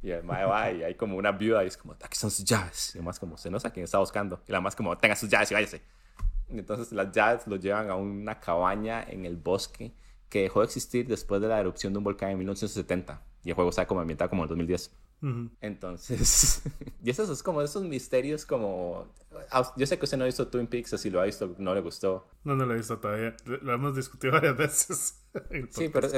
[0.00, 2.44] Y el madre va y hay como una viuda y es como, aquí son sus
[2.44, 2.94] llaves.
[2.94, 4.42] Y además, como, se no sabe quién está buscando.
[4.46, 5.82] Y la más como, tenga sus llaves y váyase.
[6.48, 9.94] Entonces las llaves lo llevan a una cabaña en el bosque
[10.28, 13.22] que dejó de existir después de la erupción de un volcán en 1970.
[13.44, 14.90] Y el juego está como ambientado como en 2010.
[15.60, 16.62] Entonces,
[17.02, 19.06] y eso es como esos misterios como...
[19.76, 21.80] Yo sé que usted no ha visto Twin Peaks, si lo ha visto, no le
[21.80, 22.28] gustó.
[22.44, 23.34] No, no lo he visto todavía.
[23.44, 25.24] Lo hemos discutido varias veces.
[25.70, 26.08] sí, pero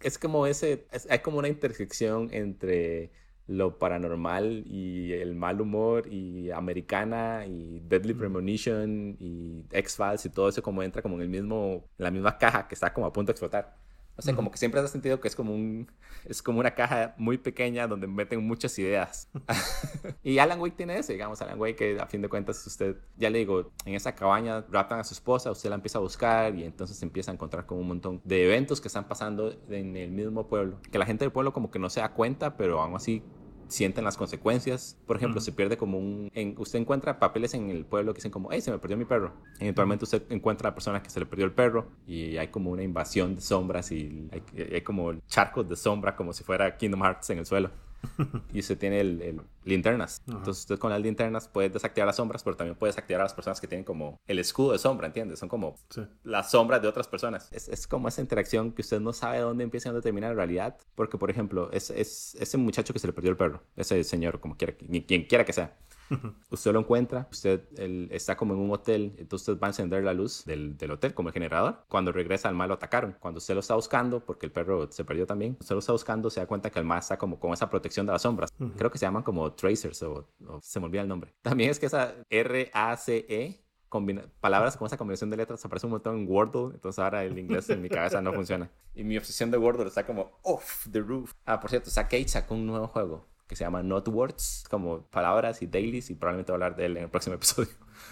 [0.00, 0.86] es, como ese...
[1.08, 3.12] hay como una intersección entre
[3.46, 10.48] lo paranormal y el mal humor y Americana y Deadly Premonition y X-Files y todo
[10.48, 13.28] eso como entra como en el mismo, la misma caja que está como a punto
[13.28, 13.81] de explotar.
[14.22, 15.90] O sea, como que siempre has sentido que es como un
[16.24, 19.28] es como una caja muy pequeña donde meten muchas ideas.
[20.22, 23.30] y Alan Wake tiene eso, digamos, Alan Wake que a fin de cuentas usted, ya
[23.30, 26.62] le digo, en esa cabaña raptan a su esposa, usted la empieza a buscar y
[26.62, 30.46] entonces empieza a encontrar con un montón de eventos que están pasando en el mismo
[30.46, 33.24] pueblo, que la gente del pueblo como que no se da cuenta, pero aún así
[33.72, 34.96] sienten las consecuencias.
[35.06, 36.30] Por ejemplo, se pierde como un...
[36.34, 39.04] En, usted encuentra papeles en el pueblo que dicen como, hey, se me perdió mi
[39.04, 39.32] perro.
[39.58, 42.70] Eventualmente usted encuentra a la persona que se le perdió el perro y hay como
[42.70, 44.42] una invasión de sombras y hay,
[44.74, 47.70] hay como charcos de sombra como si fuera Kingdom Hearts en el suelo
[48.52, 50.22] y usted tiene el, linternas.
[50.26, 53.34] Entonces usted con las linternas puede desactivar las sombras, pero también puede desactivar a las
[53.34, 55.38] personas que tienen como el escudo de sombra, ¿entiendes?
[55.38, 55.76] Son como
[56.24, 57.48] las sombras de otras personas.
[57.52, 60.36] Es, es, como esa interacción que usted no sabe dónde empieza y dónde termina en
[60.36, 60.76] realidad.
[60.94, 64.40] Porque, por ejemplo, es, es ese muchacho que se le perdió el perro, ese señor,
[64.40, 65.76] como quiera, quien quiera que sea
[66.50, 67.62] usted lo encuentra, usted
[68.10, 71.14] está como en un hotel, entonces usted va a encender la luz del, del, hotel
[71.14, 71.84] como el generador.
[71.88, 73.16] Cuando regresa al mal lo atacaron.
[73.18, 76.30] Cuando usted lo está buscando, porque el perro se perdió también, usted lo está buscando,
[76.30, 78.50] se da cuenta que el mal está como con esa protección de las sombras.
[78.76, 80.28] Creo que se llaman como tracers o,
[80.60, 81.32] se me olvida el nombre.
[81.42, 83.62] También es que esa R-A-C-E
[84.40, 87.68] palabras con esa combinación de letras aparece un montón en Wordle, entonces ahora el inglés
[87.68, 88.70] en mi cabeza no funciona.
[88.94, 91.32] Y mi obsesión de Wordle está como off the roof.
[91.46, 95.62] Ah, por cierto, Cage sacó un nuevo juego que se llama Not Words, como palabras
[95.62, 97.70] y dailies, y probablemente voy a hablar de él en el próximo episodio.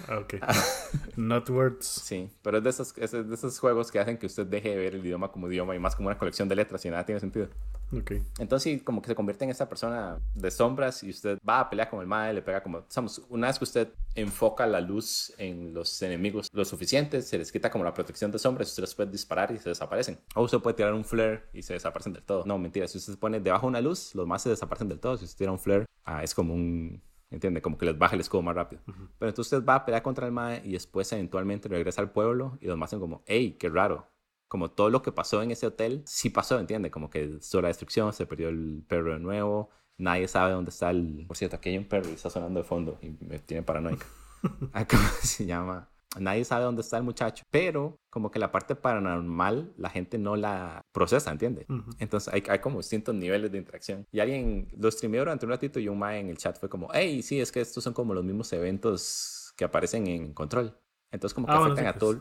[0.08, 0.34] Ah, ok.
[1.16, 1.86] Not Words.
[1.86, 4.76] Sí, pero es de, esos, es de esos juegos que hacen que usted deje de
[4.76, 7.20] ver el idioma como idioma y más como una colección de letras y nada tiene
[7.20, 7.48] sentido.
[7.92, 8.22] Okay.
[8.38, 11.90] Entonces, como que se convierte en esta persona de sombras y usted va a pelear
[11.90, 15.74] con el mal, le pega como, digamos, una vez que usted enfoca la luz en
[15.74, 19.10] los enemigos lo suficiente, se les quita como la protección de sombras, usted los puede
[19.10, 20.18] disparar y se desaparecen.
[20.34, 22.44] O usted puede tirar un flare y se desaparecen del todo.
[22.46, 25.00] No, mentira, si usted se pone debajo de una luz, los más se desaparecen del
[25.00, 25.16] todo.
[25.16, 27.62] Si usted tira un flare, ah, es como un ¿Entiende?
[27.62, 28.82] Como que les baja el escudo más rápido.
[28.84, 32.58] Pero entonces usted va a pelear contra el Mae y después eventualmente regresa al pueblo
[32.60, 34.08] y los más son como, hey, qué raro
[34.50, 36.90] como todo lo que pasó en ese hotel, sí pasó, ¿entiendes?
[36.90, 40.90] Como que toda la destrucción, se perdió el perro de nuevo, nadie sabe dónde está
[40.90, 41.24] el...
[41.28, 44.04] Por cierto, aquí hay un perro y está sonando de fondo y me tiene paranoica.
[44.72, 45.88] Ah, ¿Cómo se llama?
[46.18, 50.34] Nadie sabe dónde está el muchacho, pero como que la parte paranormal la gente no
[50.34, 51.66] la procesa, ¿entiendes?
[51.98, 54.06] Entonces hay, hay, como distintos niveles de interacción.
[54.10, 56.88] Y alguien lo streameó durante un ratito y un mae en el chat fue como,
[56.92, 60.74] hey, sí, es que estos son como los mismos eventos que aparecen en Control.
[61.12, 62.20] Entonces como que ah, afectan a todo.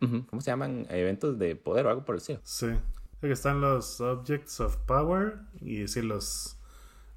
[0.00, 0.86] ¿Cómo se llaman?
[0.90, 2.40] Eventos de poder o algo por el estilo.
[2.44, 2.68] Sí.
[3.20, 6.56] que están los Objects of Power y sí, los,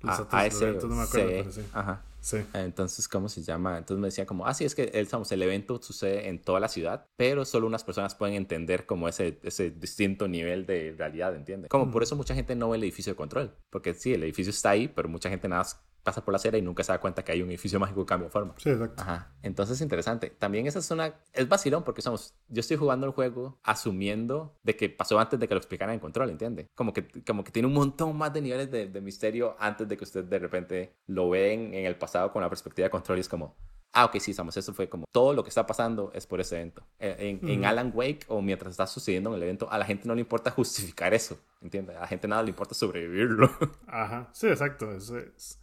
[0.02, 1.62] los ah, otros eventos, no me acuerdo, pero sí.
[1.74, 2.04] Ajá.
[2.22, 2.38] Sí.
[2.54, 3.80] Entonces, ¿cómo se llama?
[3.80, 6.68] Entonces me decía como, ah, sí, es que el, el evento sucede en toda la
[6.68, 11.70] ciudad, pero solo unas personas pueden entender como ese, ese distinto nivel de realidad, ¿entiendes?
[11.70, 14.52] Como por eso mucha gente no ve el edificio de control, porque sí, el edificio
[14.52, 17.00] está ahí, pero mucha gente nada más pasa por la acera y nunca se da
[17.00, 18.54] cuenta que hay un edificio mágico que cambia de forma.
[18.58, 19.02] Sí, exacto.
[19.02, 19.34] Ajá.
[19.42, 20.30] Entonces es interesante.
[20.30, 21.16] También esa es una...
[21.34, 22.36] Es vacilón porque somos...
[22.48, 26.00] Yo estoy jugando el juego asumiendo de que pasó antes de que lo explicaran en
[26.00, 26.70] control, ¿entiende?
[26.76, 29.98] Como que, como que tiene un montón más de niveles de, de misterio antes de
[29.98, 33.22] que usted de repente lo ven en el pasado con la perspectiva de control y
[33.22, 33.56] es como
[33.94, 36.58] ah, ok, sí, Samus, eso fue como todo lo que está pasando es por ese
[36.58, 36.84] evento.
[37.00, 40.16] Eh, en, Alan Wake o mientras está sucediendo en el evento, a la gente no
[40.16, 41.98] le importa justificar eso, ¿entiendes?
[41.98, 43.50] A la gente nada le importa sobrevivirlo.
[43.88, 44.92] Ajá, sí, exacto.
[44.92, 45.12] Es,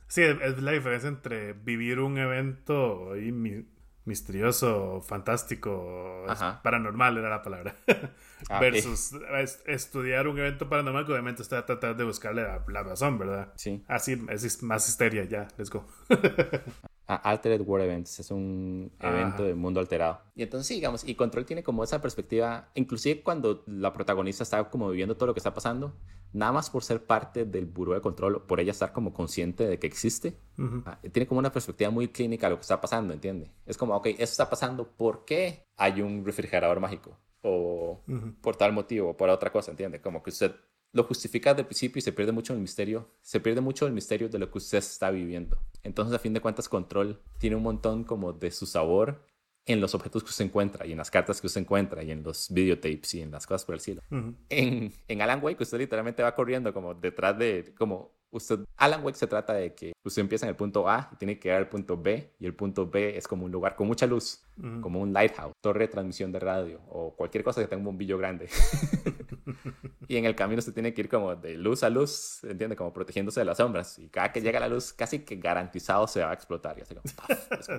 [0.06, 3.32] sí, es la diferencia entre vivir un evento y
[4.08, 6.24] misterioso, fantástico,
[6.62, 7.76] paranormal era la palabra,
[8.48, 9.12] ah, versus
[9.66, 13.52] estudiar un evento paranormal que obviamente está tratando de buscarle la, razón, ¿verdad?
[13.54, 13.84] Sí.
[13.86, 15.86] Así es más histeria, ya, let's go.
[17.16, 20.20] Altered World Events, es un evento de mundo alterado.
[20.34, 24.90] Y entonces, digamos, y Control tiene como esa perspectiva, inclusive cuando la protagonista está como
[24.90, 25.94] viviendo todo lo que está pasando,
[26.32, 29.78] nada más por ser parte del buró de control, por ella estar como consciente de
[29.78, 30.38] que existe,
[30.84, 33.50] ah, tiene como una perspectiva muy clínica de lo que está pasando, ¿entiende?
[33.66, 37.18] Es como, ok, eso está pasando, ¿por qué hay un refrigerador mágico?
[37.42, 38.02] O
[38.40, 40.00] por tal motivo, o por otra cosa, ¿entiende?
[40.00, 40.54] Como que usted
[40.92, 43.08] lo justifica de principio y se pierde mucho el misterio.
[43.22, 45.58] Se pierde mucho el misterio de lo que usted está viviendo.
[45.82, 49.22] Entonces, a fin de cuentas, Control tiene un montón como de su sabor
[49.66, 52.22] en los objetos que usted encuentra y en las cartas que usted encuentra y en
[52.22, 54.02] los videotapes y en las cosas por el cielo.
[54.10, 59.18] en, en Alan Wake usted literalmente va corriendo como detrás de, como usted, Alan Wake
[59.18, 61.68] se trata de que usted empieza en el punto A y tiene que llegar al
[61.68, 64.42] punto B y el punto B es como un lugar con mucha luz
[64.80, 68.18] como un lighthouse, torre de transmisión de radio o cualquier cosa que tenga un bombillo
[68.18, 68.48] grande.
[70.08, 72.76] y en el camino se tiene que ir como de luz a luz, ¿entiende?
[72.76, 73.98] Como protegiéndose de las sombras.
[73.98, 76.78] Y cada que llega la luz, casi que garantizado se va a explotar.
[76.78, 77.04] Y así como,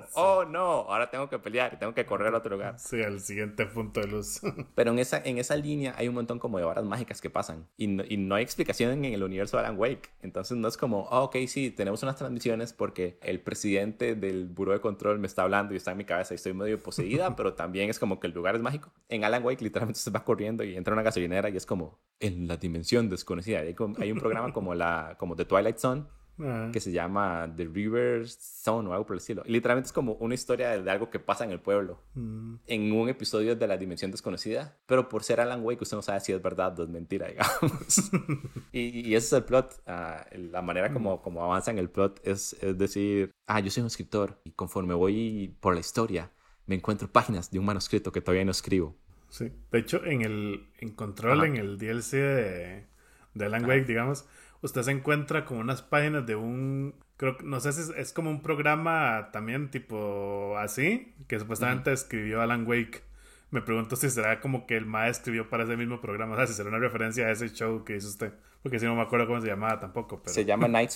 [0.14, 2.80] oh no, ahora tengo que pelear y tengo que correr a otro lugar.
[2.80, 4.42] Sí, al siguiente punto de luz.
[4.76, 7.68] Pero en esa, en esa línea hay un montón como de horas mágicas que pasan.
[7.78, 10.10] Y no, y no hay explicación en el universo de Alan Wake.
[10.22, 14.74] Entonces no es como, oh, ok, sí, tenemos unas transmisiones porque el presidente del Buró
[14.74, 17.54] de Control me está hablando y está en mi cabeza y estoy medio poseída, pero
[17.54, 18.92] también es como que el lugar es mágico.
[19.08, 22.00] En Alan Wake literalmente se va corriendo y entra a una gasolinera y es como
[22.20, 23.60] en la dimensión desconocida.
[23.60, 26.06] Hay, hay un programa como, la, como The Twilight Zone
[26.40, 26.70] ah.
[26.72, 29.44] que se llama The River Zone o algo por el estilo.
[29.46, 32.56] Y literalmente es como una historia de, algo que pasa en el pueblo, mm.
[32.68, 36.20] en un episodio de la dimensión desconocida, pero por ser Alan Wake usted no sabe
[36.20, 38.12] si es verdad o es mentira, digamos.
[38.72, 41.22] y, ese es el plot, ah, la manera como, mm.
[41.22, 44.94] como avanza en el plot es, es decir, ah, yo soy un escritor y conforme
[44.94, 46.32] voy por la historia,
[46.70, 48.96] me encuentro páginas de un manuscrito que todavía no escribo.
[49.30, 49.52] Sí.
[49.72, 52.86] De hecho, en el en Control, en el DLC de,
[53.34, 54.26] de Alan Wake, digamos,
[54.62, 56.94] usted se encuentra como unas páginas de un.
[57.18, 62.68] Creo no sé si es, como un programa también tipo así, que supuestamente escribió Alan
[62.68, 63.02] Wake.
[63.50, 66.46] Me pregunto si será como que el maestro escribió para ese mismo programa, o sea,
[66.46, 68.32] si será una referencia a ese show que hizo usted.
[68.62, 70.22] Porque si no me acuerdo cómo se llamaba tampoco.
[70.26, 70.92] Se llama Night,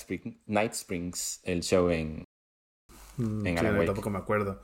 [0.45, 2.23] Night Springs, el show en,
[3.17, 3.85] mm, en Alan Wake.
[3.87, 4.61] tampoco me acuerdo.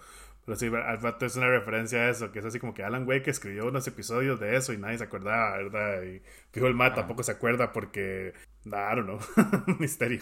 [0.49, 3.29] Pero sí, al es una referencia a eso, que es así como que Alan Wake
[3.29, 6.01] escribió unos episodios de eso y nadie se acordaba, ¿verdad?
[6.01, 8.33] Y fijo el Matt tampoco se acuerda porque,
[8.65, 9.19] I don't know,
[9.79, 10.21] misterio.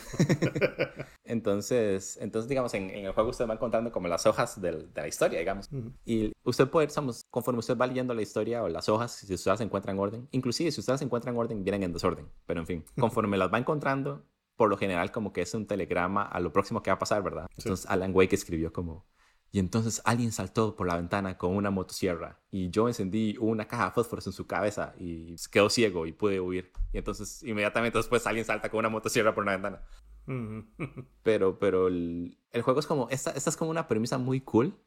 [1.23, 5.39] entonces, entonces, digamos, en, el juego usted va encontrando como las hojas de la historia,
[5.39, 5.69] digamos.
[6.03, 9.49] Y usted puede, somos, conforme usted va leyendo la historia o las hojas, si usted
[9.49, 12.28] las encuentra en orden, inclusive si usted las encuentra en orden, vienen en desorden.
[12.45, 14.25] Pero en fin, conforme las va encontrando,
[14.57, 17.23] por lo general como que es un telegrama a lo próximo que va a pasar,
[17.23, 17.47] ¿verdad?
[17.55, 19.05] Entonces Alan Wake escribió como
[19.52, 23.86] y entonces alguien saltó por la ventana con una motosierra y yo encendí una caja
[23.86, 26.72] de fósforos en su cabeza y quedó ciego y pude huir.
[26.91, 29.82] Y entonces inmediatamente después alguien salta con una motosierra por la ventana.
[31.24, 34.78] pero pero el, el, juego es como, esta, esta es como una premisa muy cool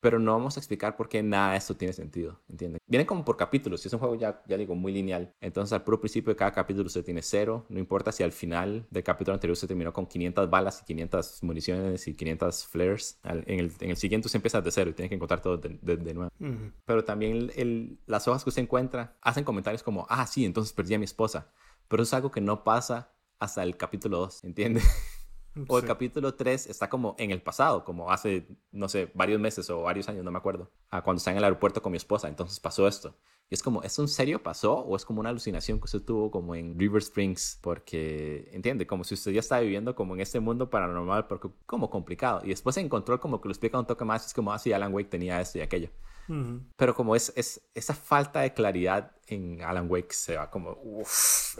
[0.00, 2.78] pero no vamos a explicar por qué nada de esto tiene sentido, ¿entienden?
[2.86, 5.34] Vienen como por capítulos, y es un juego ya, ya digo, muy lineal.
[5.40, 8.86] Entonces al puro principio de cada capítulo usted tiene cero, no importa si al final
[8.90, 13.20] del capítulo anterior se terminó con 500 balas y 500 municiones y 500 flares.
[13.24, 15.78] En el, en el siguiente usted empieza de cero y tiene que encontrar todo de,
[15.96, 16.30] de, nuevo.
[16.84, 20.94] Pero también el, las hojas que usted encuentra hacen comentarios como, ah, sí, entonces perdí
[20.94, 21.50] a mi esposa.
[21.88, 24.80] Pero eso es algo que no pasa hasta el capítulo 2, ¿entiende?
[25.68, 29.68] O el capítulo 3 está como en el pasado, como hace, no sé, varios meses
[29.70, 32.28] o varios años, no me acuerdo, a cuando está en el aeropuerto con mi esposa,
[32.28, 33.16] entonces pasó esto.
[33.48, 36.32] Y es como, ¿es en serio pasó o es como una alucinación que usted tuvo
[36.32, 37.60] como en River Springs?
[37.62, 41.88] Porque, entiende, como si usted ya estaba viviendo como en este mundo paranormal, porque como
[41.88, 42.40] complicado.
[42.44, 44.72] Y después se encontró como que lo explica un toque más, es como, ah, sí,
[44.72, 45.90] Alan Wake tenía esto y aquello.
[46.76, 51.58] Pero como es, es, esa falta de claridad en Alan Wake se va como, uff,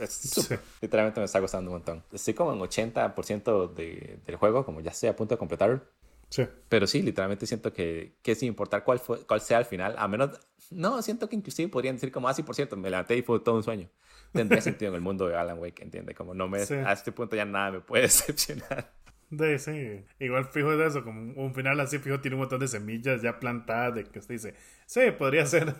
[0.81, 2.03] literalmente me está gustando un montón.
[2.11, 5.81] Estoy como en 80% de, del juego, como ya estoy a punto de completarlo.
[6.29, 6.45] Sí.
[6.67, 10.07] Pero sí, literalmente siento que, que sin importar cuál, fue, cuál sea el final, a
[10.07, 10.31] menos,
[10.71, 13.39] no, siento que inclusive podrían decir como, ah, sí, por cierto, me levanté y fue
[13.39, 13.89] todo un sueño.
[14.33, 16.13] Tendría sentido en el mundo de Alan Wake, ¿entiende?
[16.13, 18.93] Como no me, a este punto ya nada me puede decepcionar.
[19.29, 22.67] De, sí, igual fijo de eso, como un final así fijo tiene un montón de
[22.67, 24.55] semillas ya plantadas de que usted dice,
[24.85, 25.75] sí, podría ser.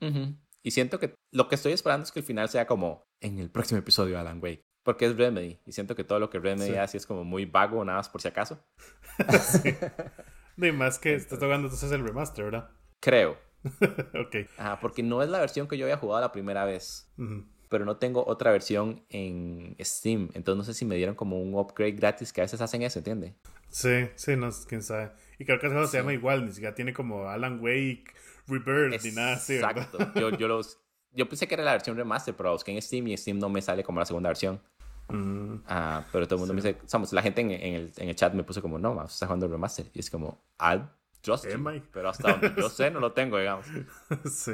[0.66, 3.50] Y siento que lo que estoy esperando es que el final sea como en el
[3.50, 6.76] próximo episodio de Alan Wake, porque es Remedy, y siento que todo lo que Remedy
[6.76, 8.64] hace es como muy vago, nada más por si acaso.
[9.62, 9.74] sí.
[10.56, 12.70] Ni más que estás tocando entonces el remaster, ¿verdad?
[13.00, 13.38] Creo.
[13.64, 14.36] ok.
[14.56, 17.12] Ah, porque no es la versión que yo había jugado la primera vez
[17.74, 20.30] pero no tengo otra versión en Steam.
[20.34, 23.00] Entonces no sé si me dieron como un upgrade gratis que a veces hacen eso,
[23.00, 23.32] ¿entiendes?
[23.68, 25.10] Sí, sí, no quién sabe.
[25.40, 28.04] Y creo que eso se llama igual, ni siquiera tiene como Alan Wake,
[28.46, 29.56] Rebirth, ni nada así.
[29.56, 29.98] Exacto.
[30.14, 30.78] yo, yo, los,
[31.10, 33.60] yo pensé que era la versión remaster, pero busqué en Steam y Steam no me
[33.60, 34.60] sale como la segunda versión.
[35.08, 35.56] Mm.
[35.66, 38.34] Ah, pero todo el mundo me dice, somos, la gente en, el, en, el, chat
[38.34, 39.86] me puso como, no, vamos, está jugando el remaster.
[39.94, 40.92] Y es como, al
[41.26, 41.44] just
[41.92, 43.66] pero hasta donde yo sé no lo tengo, digamos.
[44.30, 44.52] sí.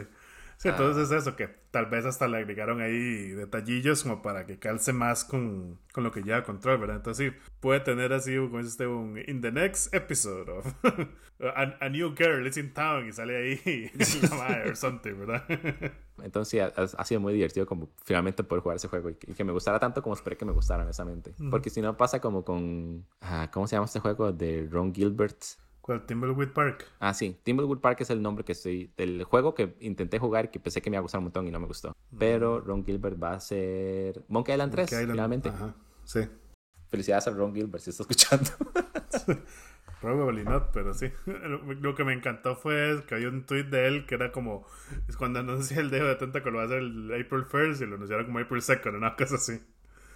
[0.61, 4.59] Sí, entonces es eso, que tal vez hasta le agregaron ahí detallillos como para que
[4.59, 6.97] calce más con, con lo que ya control, ¿verdad?
[6.97, 10.67] Entonces sí, puede tener así, como usted, un In the next episode of
[11.57, 13.91] a, New Girl is in town y sale ahí
[14.71, 15.45] o something, ¿verdad?
[16.23, 19.53] Entonces sí, ha, sido muy divertido como finalmente poder jugar ese juego y que, me
[19.53, 21.33] gustara tanto como esperé que me gustara, honestamente.
[21.51, 24.31] Porque si no pasa como con, ah, ¿cómo se llama este juego?
[24.31, 25.43] De Ron Gilbert.
[25.81, 26.05] ¿Cuál?
[26.07, 26.87] Timbleweed Park.
[26.99, 27.37] Ah, sí.
[27.43, 28.93] Timbleweed Park es el nombre que estoy.
[28.97, 31.47] del juego que intenté jugar y que pensé que me iba a gustar un montón
[31.47, 31.91] y no me gustó.
[32.11, 32.18] Mm.
[32.18, 34.24] Pero Ron Gilbert va a ser.
[34.28, 35.49] Monkey Island 3, finalmente.
[35.49, 35.74] Ajá.
[36.05, 36.20] Sí.
[36.89, 38.51] Felicidades a Ron Gilbert si está escuchando.
[40.01, 41.12] Probably not, pero sí.
[41.26, 44.66] Lo que me encantó fue que había un tweet de él que era como.
[45.09, 47.97] Es cuando anuncia el dedo de Tentacle va a ser el April 1st y lo
[47.97, 49.61] anunciaron como April 2nd, una cosa así.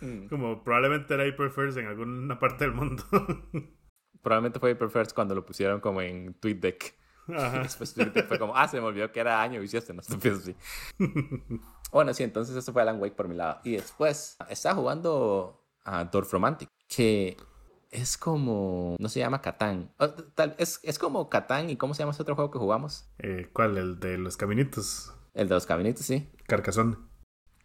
[0.01, 0.29] Mm.
[0.29, 3.05] Como probablemente era April 1st en alguna parte del mundo.
[4.25, 6.97] probablemente fue 1st cuando lo pusieron como en TweetDeck.
[7.29, 7.59] Ajá.
[7.63, 7.95] Después
[8.27, 10.57] fue como, ah, se me olvidó que era año y este no se así.
[11.93, 13.61] bueno, sí, entonces eso fue Alan Wake por mi lado.
[13.63, 17.37] Y después estaba jugando a Romantic, que
[17.91, 18.97] es como.
[18.99, 19.93] No se llama Catán.
[20.59, 21.71] es, es como Catán.
[21.71, 23.09] ¿Y cómo se llama ese otro juego que jugamos?
[23.19, 23.79] Eh, ¿Cuál?
[23.79, 25.15] El de los caminitos.
[25.35, 26.29] El de los caminitos, sí.
[26.47, 27.09] Carcasón.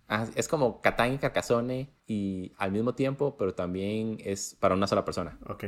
[0.07, 4.87] Ah, es como Catán y Carcassonne y al mismo tiempo, pero también es para una
[4.87, 5.37] sola persona.
[5.47, 5.65] Ok.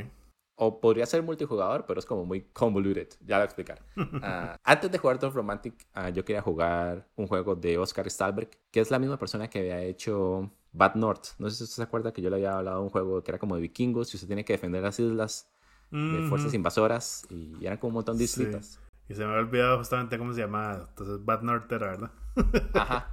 [0.54, 3.08] O podría ser multijugador, pero es como muy convoluted.
[3.20, 3.82] Ya lo voy a explicar.
[4.22, 8.50] Ah, antes de jugar Dwarf Romantic, ah, yo quería jugar un juego de Oscar Stalberg,
[8.70, 11.28] que es la misma persona que había hecho Bad North.
[11.38, 13.30] No sé si usted se acuerda que yo le había hablado de un juego que
[13.30, 15.48] era como de vikingos y usted tiene que defender las islas
[15.90, 18.80] de fuerzas invasoras y eran como un montón de islitas.
[19.08, 20.86] Y se me había olvidado justamente cómo se llamaba.
[20.88, 22.10] Entonces, Bad North era, ¿verdad?
[22.74, 23.10] Ajá.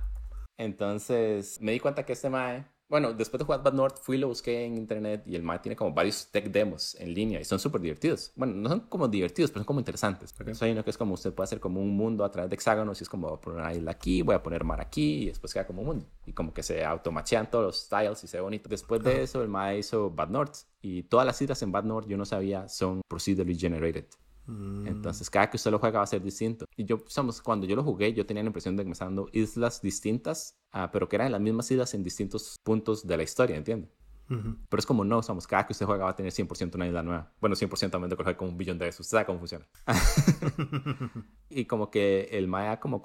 [0.58, 4.20] Entonces, me di cuenta que este mae bueno, después de jugar Bad North, fui y
[4.20, 7.46] lo busqué en internet y el MAE tiene como varios tech demos en línea y
[7.46, 8.32] son súper divertidos.
[8.36, 10.34] Bueno, no son como divertidos, pero son como interesantes.
[10.34, 10.54] Okay.
[10.60, 13.00] hay uno que es como usted puede hacer como un mundo a través de hexágonos
[13.00, 15.26] y es como voy a poner una isla aquí, voy a poner mar aquí y
[15.28, 16.06] después queda como un mundo.
[16.26, 18.68] Y como que se automachean todos los styles y se ve bonito.
[18.68, 22.08] Después de eso, el MAE hizo Bad North y todas las islas en Bad North
[22.08, 24.06] yo no sabía son procedurally generated.
[24.50, 24.88] Mm.
[24.88, 26.66] Entonces, cada que usted lo juega va a ser distinto.
[26.76, 29.16] Y yo, somos, cuando yo lo jugué, yo tenía la impresión de que me estaban
[29.16, 33.24] dando islas distintas, ah, pero que eran las mismas islas en distintos puntos de la
[33.24, 33.89] historia, ¿entiende?
[34.28, 37.02] Pero es como no, somos cada que usted juega va a tener 100% una isla
[37.02, 37.34] nueva.
[37.41, 39.02] Bueno, 100% también de coger como un billón de esos.
[39.02, 39.68] Usted sabe cómo funciona.
[41.50, 43.02] y como que el Maya como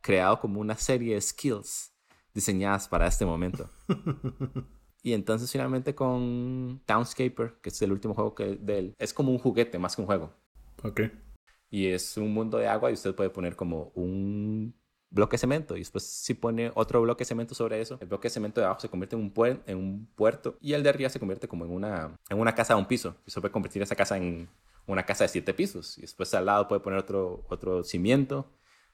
[0.00, 1.92] creado como una serie de skills
[2.32, 3.68] diseñadas para este momento.
[5.02, 9.30] Y entonces finalmente con Townscaper, que es el último juego que de él, es como
[9.30, 10.34] un juguete más que un juego.
[10.82, 11.00] Ok.
[11.70, 14.74] Y es un mundo de agua y usted puede poner como un
[15.10, 15.76] bloque de cemento.
[15.76, 18.66] Y después si pone otro bloque de cemento sobre eso, el bloque de cemento de
[18.66, 21.64] abajo se convierte en un, en un puerto y el de arriba se convierte como
[21.64, 23.16] en una, en una casa de un piso.
[23.26, 24.48] Y se puede convertir esa casa en
[24.86, 25.98] una casa de siete pisos.
[25.98, 28.50] Y después al lado puede poner otro, otro cimiento.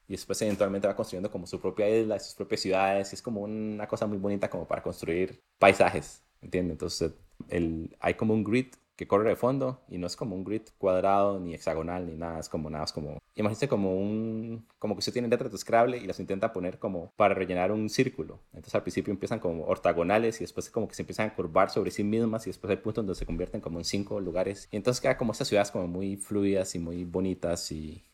[0.07, 3.13] Y después eventualmente va construyendo como su propia isla, sus propias ciudades.
[3.13, 6.73] Y es como una cosa muy bonita como para construir paisajes, ¿entiendes?
[6.73, 7.13] Entonces
[7.49, 10.63] el, hay como un grid que corre de fondo y no es como un grid
[10.79, 15.01] cuadrado ni hexagonal ni nada, es como nada, es como, imagínese como un, como que
[15.01, 18.41] usted tiene letras de Scrabble y las intenta poner como para rellenar un círculo.
[18.53, 21.91] Entonces al principio empiezan como ortogonales y después como que se empiezan a curvar sobre
[21.91, 24.69] sí mismas y después hay puntos donde se convierten como en cinco lugares.
[24.71, 28.05] Y entonces queda como estas ciudades como muy fluidas y muy bonitas y,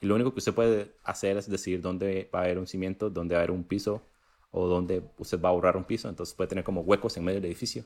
[0.00, 3.34] lo único que usted puede hacer es decidir dónde va a haber un cimiento, dónde
[3.34, 4.02] va a haber un piso
[4.50, 6.08] o dónde usted va a ahorrar un piso.
[6.08, 7.84] Entonces puede tener como huecos en medio del edificio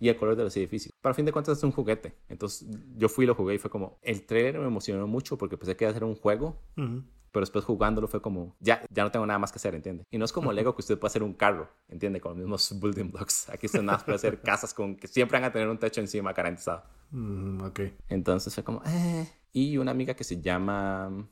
[0.00, 0.94] y el color de los edificios.
[1.00, 2.16] Para fin de cuentas es un juguete.
[2.28, 5.58] Entonces yo fui y lo jugué y fue como, el trailer me emocionó mucho porque
[5.58, 6.56] pensé que iba a ser un juego.
[6.74, 10.04] Pero después jugándolo fue como, ya, ya no tengo nada más que hacer, ¿entiende?
[10.10, 12.20] Y no es como Lego que usted puede hacer un carro, ¿entiende?
[12.20, 13.48] Con los mismos building blocks.
[13.50, 16.00] Aquí usted nada más puede hacer casas con que siempre van a tener un techo
[16.00, 16.82] encima garantizado.
[17.10, 17.80] Mm, ok.
[18.08, 19.28] Entonces fue como, eh.
[19.52, 21.28] Y una amiga que se llama,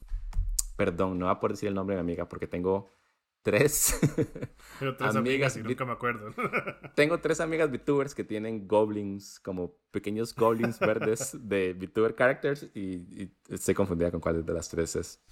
[0.77, 2.91] perdón, no voy a poder decir el nombre de mi amiga porque tengo
[4.79, 6.31] tres, amigas, y nunca me acuerdo.
[6.95, 12.81] tengo tres amigas VTubers que tienen goblins, como pequeños goblins verdes de VTuber characters y,
[12.81, 15.23] y, estoy confundida con cuál de las tres es.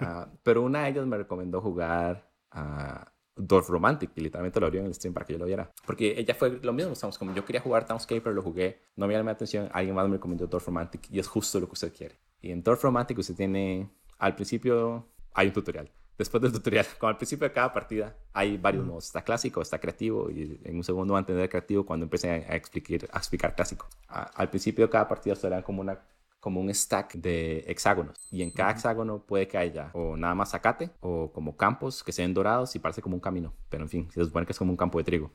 [0.00, 4.80] Ah, pero una de ellas me recomendó jugar a Dorf Romantic y literalmente lo abrió
[4.80, 5.72] en el stream para que yo lo viera.
[5.86, 9.14] Porque ella fue lo mismo, estamos como yo quería jugar Townscaper, lo jugué, no me
[9.14, 11.92] llamó la atención, alguien más me recomendó Dorf Romantic y es justo lo que usted
[11.92, 12.18] quiere.
[12.40, 15.90] Y en Dorf Romantic usted tiene, al principio hay un tutorial
[16.20, 16.86] después del tutorial.
[16.98, 19.06] Como al principio de cada partida hay varios modos.
[19.06, 22.54] Está clásico, está creativo y en un segundo va a entender creativo cuando empiece a,
[22.54, 23.88] explicar, a explicar clásico.
[24.08, 25.98] al principio de cada partida será como una
[26.40, 30.52] como un stack de hexágonos y en cada hexágono puede que haya o nada más
[30.52, 34.10] zacate o como campos que sean dorados y parece como un camino, pero en fin,
[34.10, 35.30] se supone que es como un campo de trigo.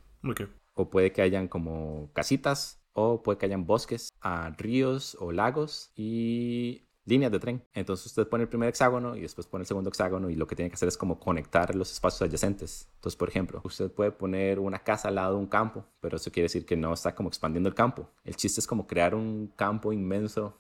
[0.74, 5.92] O puede que hayan como casitas o puede que hayan bosques, a ríos o lagos
[5.96, 7.64] y líneas de tren.
[7.74, 10.56] Entonces usted pone el primer hexágono y después pone el segundo hexágono y lo que
[10.56, 12.90] tiene que hacer es como conectar los espacios adyacentes.
[12.96, 16.32] Entonces, por ejemplo, usted puede poner una casa al lado de un campo, pero eso
[16.32, 18.10] quiere decir que no está como expandiendo el campo.
[18.24, 20.60] El chiste es como crear un campo inmenso.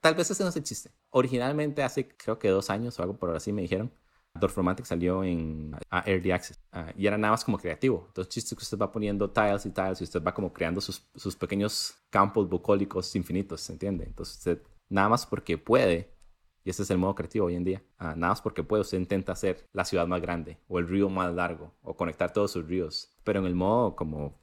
[0.00, 0.90] Tal vez ese no es el chiste.
[1.10, 3.90] Originalmente, hace creo que dos años o algo por así me dijeron,
[4.34, 5.76] Dorfromantic salió en
[6.06, 6.58] Early Access
[6.96, 8.04] y era nada más como creativo.
[8.08, 10.52] Entonces, el chiste es que usted va poniendo tiles y tiles y usted va como
[10.52, 14.04] creando sus, sus pequeños campos bucólicos infinitos, ¿entiende?
[14.04, 14.62] Entonces, usted
[14.92, 16.14] nada más porque puede,
[16.64, 18.98] y ese es el modo creativo hoy en día, ah, nada más porque puede, usted
[18.98, 22.66] intenta hacer la ciudad más grande, o el río más largo, o conectar todos sus
[22.66, 24.40] ríos, pero en el modo como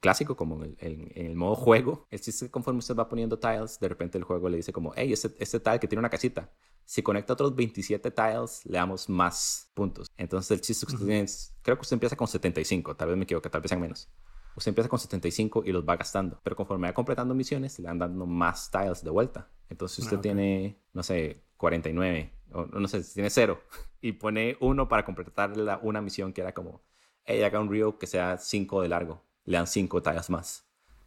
[0.00, 2.06] clásico, como en el, en, el, modo juego.
[2.10, 5.12] El chiste conforme usted va poniendo tiles, de repente el juego le dice como, hey,
[5.12, 6.52] este, este tile que tiene una casita,
[6.84, 10.08] si conecta otros 27 tiles, le damos más puntos.
[10.16, 11.26] Entonces el chiste que usted tiene
[11.62, 14.08] creo que usted empieza con 75, tal vez me equivoque, tal vez sean menos.
[14.56, 17.98] Usted empieza con 75 y los va gastando, pero conforme va completando misiones, le van
[17.98, 19.50] dando más tiles de vuelta.
[19.68, 23.60] Entonces usted ah, tiene, no sé, 49, o no sé, tiene 0,
[24.00, 25.52] y pone uno para completar
[25.82, 26.82] una misión que era como,
[27.24, 30.66] hey, haga un río que sea 5 de largo, le dan 5 tiles más.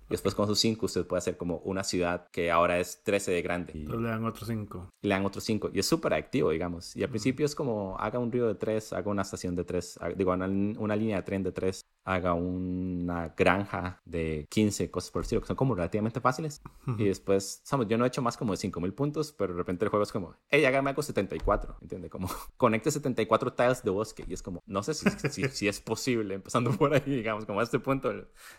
[0.10, 3.32] Y después con sus 5 usted puede hacer como una ciudad que ahora es 13
[3.32, 3.74] de grande.
[3.76, 4.89] Y le dan otros 5.
[5.01, 5.70] Le dan otros 5.
[5.72, 6.95] Y es súper activo, digamos.
[6.95, 9.99] Y al principio es como haga un río de 3, haga una estación de 3,
[10.16, 15.22] digo, una, una, línea de tren de 3, haga una granja de 15, cosas por
[15.22, 16.62] el estilo, que son como relativamente fáciles.
[16.97, 19.86] Y después, sabes, yo no he hecho más como de 5000 puntos, pero de repente
[19.86, 22.10] el juego es como, hey, hágame algo 74, ¿entiendes?
[22.10, 22.28] Como,
[22.58, 24.26] conecte 74 tiles de bosque.
[24.28, 27.60] Y es como, no sé si, si, si, es posible, empezando por ahí, digamos, como
[27.60, 28.12] a este punto,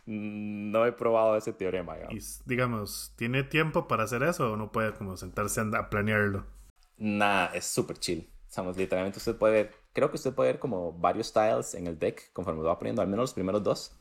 [0.07, 1.95] no he probado ese teorema.
[1.95, 2.15] Digamos.
[2.15, 6.47] Y, digamos, ¿tiene tiempo para hacer eso o no puede como sentarse a planearlo?
[6.99, 8.31] Nada, es súper chill.
[8.47, 12.33] Estamos, literalmente usted puede creo que usted puede ver como varios tiles en el deck
[12.33, 13.97] conforme lo va poniendo, al menos los primeros dos.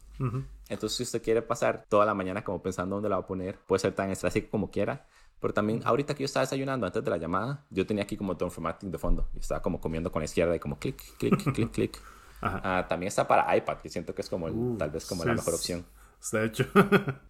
[0.67, 3.57] Entonces, si usted quiere pasar toda la mañana como pensando dónde la va a poner,
[3.57, 5.07] puede ser tan estratégico como quiera.
[5.39, 8.35] Pero también, ahorita que yo estaba desayunando antes de la llamada, yo tenía aquí como
[8.35, 9.29] todo formatting de fondo.
[9.33, 12.01] Y estaba como comiendo con la izquierda y como clic, clic, clic, clic.
[12.41, 15.33] Ah, también está para iPad, que siento que es como uh, tal vez como la
[15.33, 15.85] mejor opción.
[16.21, 16.65] Está hecho.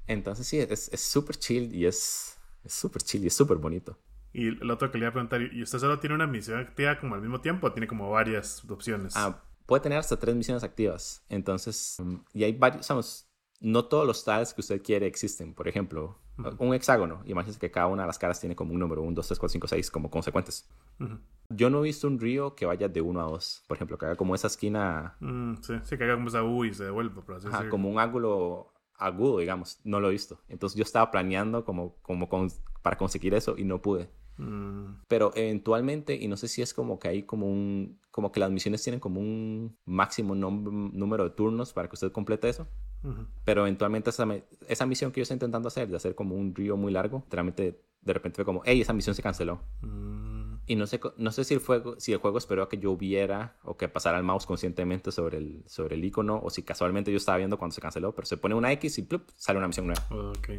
[0.07, 3.95] Entonces, sí, es súper chill y es súper chill y es súper bonito.
[4.33, 6.99] Y el otro que le iba a preguntar, ¿y usted solo tiene una misión activa
[6.99, 9.13] como al mismo tiempo o tiene como varias opciones?
[9.15, 11.23] Ah, puede tener hasta tres misiones activas.
[11.29, 15.53] Entonces, mm, y hay varios, vamos, no todos los tiles que usted quiere existen.
[15.53, 16.19] Por ejemplo,
[16.57, 17.21] un hexágono.
[17.25, 19.53] Imagínese que cada una de las caras tiene como un número, un 2, 3, 4,
[19.53, 20.69] 5, 6, como consecuentes.
[21.49, 23.63] Yo no he visto un río que vaya de 1 a 2.
[23.67, 25.15] Por ejemplo, que haga como esa esquina.
[25.19, 27.89] Mm, sí, sí, que haga como esa U y se devuelva, por así Ajá, como
[27.89, 29.79] un ángulo agudo, digamos.
[29.83, 30.39] No lo he visto.
[30.47, 32.29] Entonces yo estaba planeando como, como
[32.81, 34.09] para conseguir eso y no pude.
[34.39, 35.01] Mm.
[35.07, 38.49] Pero eventualmente, y no sé si es como que hay como un, como que las
[38.49, 42.67] misiones tienen como un máximo número de turnos para que usted complete eso.
[43.45, 44.27] Pero eventualmente esa,
[44.67, 47.81] esa, misión que yo estoy intentando hacer, de hacer como un río muy largo, realmente
[48.01, 49.61] de repente fue como, hey, esa misión se canceló.
[49.81, 50.55] Mm.
[50.67, 52.95] Y no sé, no sé si, el juego, si el juego esperó a que yo
[52.97, 57.09] viera o que pasara el mouse conscientemente sobre el, sobre el icono o si casualmente
[57.09, 59.67] yo estaba viendo cuando se canceló, pero se pone una X y plup, sale una
[59.67, 60.31] misión nueva.
[60.31, 60.49] Ok.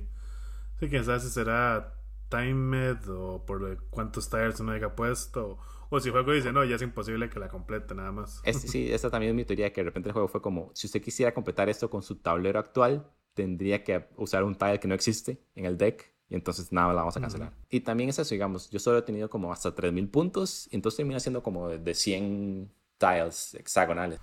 [0.80, 1.99] Sí, quién sabe si será
[2.30, 5.58] timed o por cuántos tires uno haya puesto.
[5.90, 8.40] O si el juego dice, no, ya es imposible que la complete nada más.
[8.54, 11.02] sí, esta también es mi teoría, que de repente el juego fue como, si usted
[11.02, 15.42] quisiera completar esto con su tablero actual, tendría que usar un tile que no existe
[15.54, 17.52] en el deck y entonces nada, la vamos a cancelar.
[17.68, 20.96] Y también es eso, digamos, yo solo he tenido como hasta 3000 puntos y entonces
[20.96, 24.20] termina siendo como de 100 tiles hexagonales,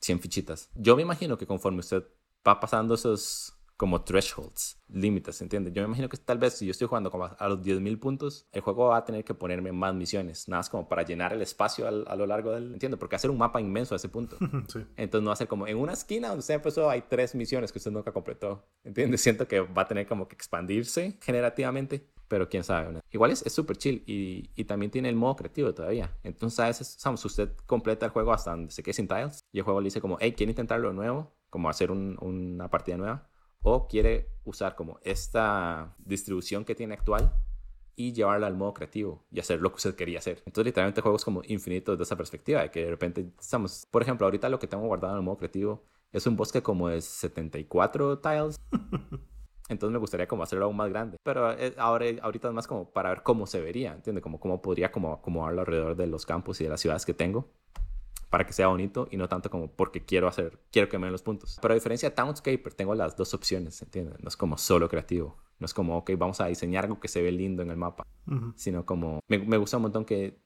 [0.00, 0.70] 100 fichitas.
[0.74, 2.04] Yo me imagino que conforme usted
[2.46, 5.72] va pasando esos como thresholds, límites, ¿entiendes?
[5.74, 8.48] Yo me imagino que tal vez si yo estoy jugando como a los 10.000 puntos,
[8.52, 11.42] el juego va a tener que ponerme más misiones, nada más como para llenar el
[11.42, 12.98] espacio a lo largo del, ¿entiendes?
[12.98, 14.36] Porque hacer un mapa inmenso a ese punto.
[14.96, 17.70] Entonces no va a ser como en una esquina donde usted empezó hay tres misiones
[17.70, 19.20] que usted nunca completó, ¿entiendes?
[19.20, 22.08] Siento que va a tener como que expandirse generativamente.
[22.28, 26.12] Pero quién sabe, Igual es súper chill y, y, también tiene el modo creativo todavía.
[26.24, 29.58] Entonces, a veces, sabes, usted completa el juego hasta donde se quede sin tiles y
[29.58, 31.36] el juego le dice como, hey, ¿quiere intentarlo de nuevo?
[31.50, 33.28] Como hacer un, una partida nueva
[33.68, 37.32] o quiere usar como esta distribución que tiene actual
[37.96, 40.38] y llevarla al modo creativo y hacer lo que usted quería hacer.
[40.46, 44.24] Entonces, literalmente, juegos como infinitos de esa perspectiva, de que de repente estamos, por ejemplo,
[44.24, 48.20] ahorita lo que tengo guardado en el modo creativo es un bosque como de 74
[48.20, 48.56] tiles.
[49.68, 51.16] Entonces me gustaría como hacerlo aún más grande.
[51.24, 54.22] Pero eh, ahora, ahorita es más como para ver cómo se vería, ¿entiendes?
[54.22, 57.50] Como cómo podría como acomodarlo alrededor de los campos y de las ciudades que tengo
[58.30, 61.12] para que sea bonito y no tanto como porque quiero hacer, quiero que me den
[61.12, 61.58] los puntos.
[61.60, 64.20] Pero a diferencia de Townscaper, tengo las dos opciones, ¿entiendes?
[64.20, 65.36] No es como solo creativo.
[65.58, 68.06] No es como, ok, vamos a diseñar algo que se ve lindo en el mapa.
[68.56, 70.38] Sino como, me, me, gusta un montón que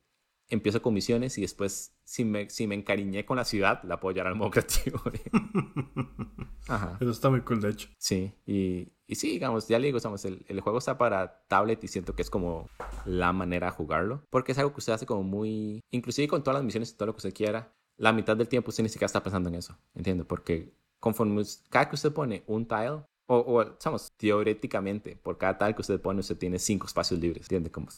[0.50, 4.14] empiezo con misiones y después, si me, si me encariñé con la ciudad, la puedo
[4.14, 5.00] llevar al modo creativo.
[6.68, 6.98] Ajá.
[7.00, 7.88] Eso está muy cool, de hecho.
[7.98, 11.82] Sí, y, y sí, digamos, ya le digo, estamos, el, el, juego está para tablet
[11.84, 12.68] y siento que es como
[13.06, 14.26] la manera de jugarlo.
[14.28, 15.80] Porque es algo que usted hace como muy...
[15.90, 18.70] Inclusive con todas las misiones y todo lo que usted quiera, la mitad del tiempo
[18.70, 20.24] usted ni siquiera está pensando en eso, ¿entiende?
[20.24, 25.74] Porque conforme cada que usted pone un tile, o, o digamos, teóricamente, por cada tile
[25.74, 27.70] que usted pone, usted tiene cinco espacios libres, ¿entiende?
[27.70, 27.88] Como,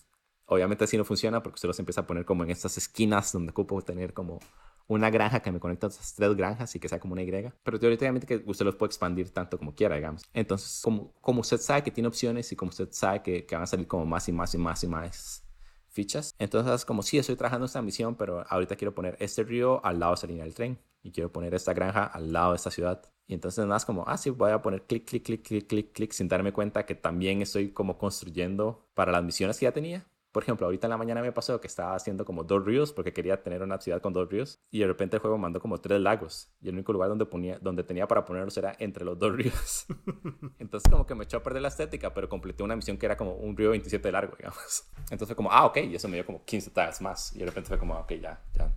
[0.52, 3.50] obviamente así no funciona porque usted los empieza a poner como en estas esquinas donde
[3.50, 4.38] ocupo tener como
[4.88, 7.30] una granja que me conecta a esas tres granjas y que sea como una Y.
[7.62, 10.22] Pero teóricamente que usted los puede expandir tanto como quiera, digamos.
[10.34, 13.64] Entonces, como, como usted sabe que tiene opciones y como usted sabe que, que van
[13.64, 15.44] a salir como más y más y más y más
[15.88, 16.34] fichas.
[16.38, 20.12] Entonces, como sí, estoy trabajando esta misión, pero ahorita quiero poner este río al lado
[20.12, 23.02] de esa línea del tren y quiero poner esta granja al lado de esta ciudad.
[23.26, 25.92] Y entonces nada más como, ah, sí, voy a poner clic, clic, clic, clic, clic,
[25.92, 30.06] clic, sin darme cuenta que también estoy como construyendo para las misiones que ya tenía.
[30.32, 33.12] Por ejemplo, ahorita en la mañana me pasó que estaba haciendo como dos ríos porque
[33.12, 36.00] quería tener una ciudad con dos ríos y de repente el juego mandó como tres
[36.00, 39.32] lagos y el único lugar donde, ponía, donde tenía para ponerlos era entre los dos
[39.32, 39.86] ríos.
[40.58, 43.16] Entonces como que me echó a perder la estética, pero completé una misión que era
[43.16, 44.84] como un río 27 de largo, digamos.
[45.10, 47.46] Entonces fue como, ah, ok, y eso me dio como 15 tags más y de
[47.46, 48.74] repente fue como, ok, ya, ya,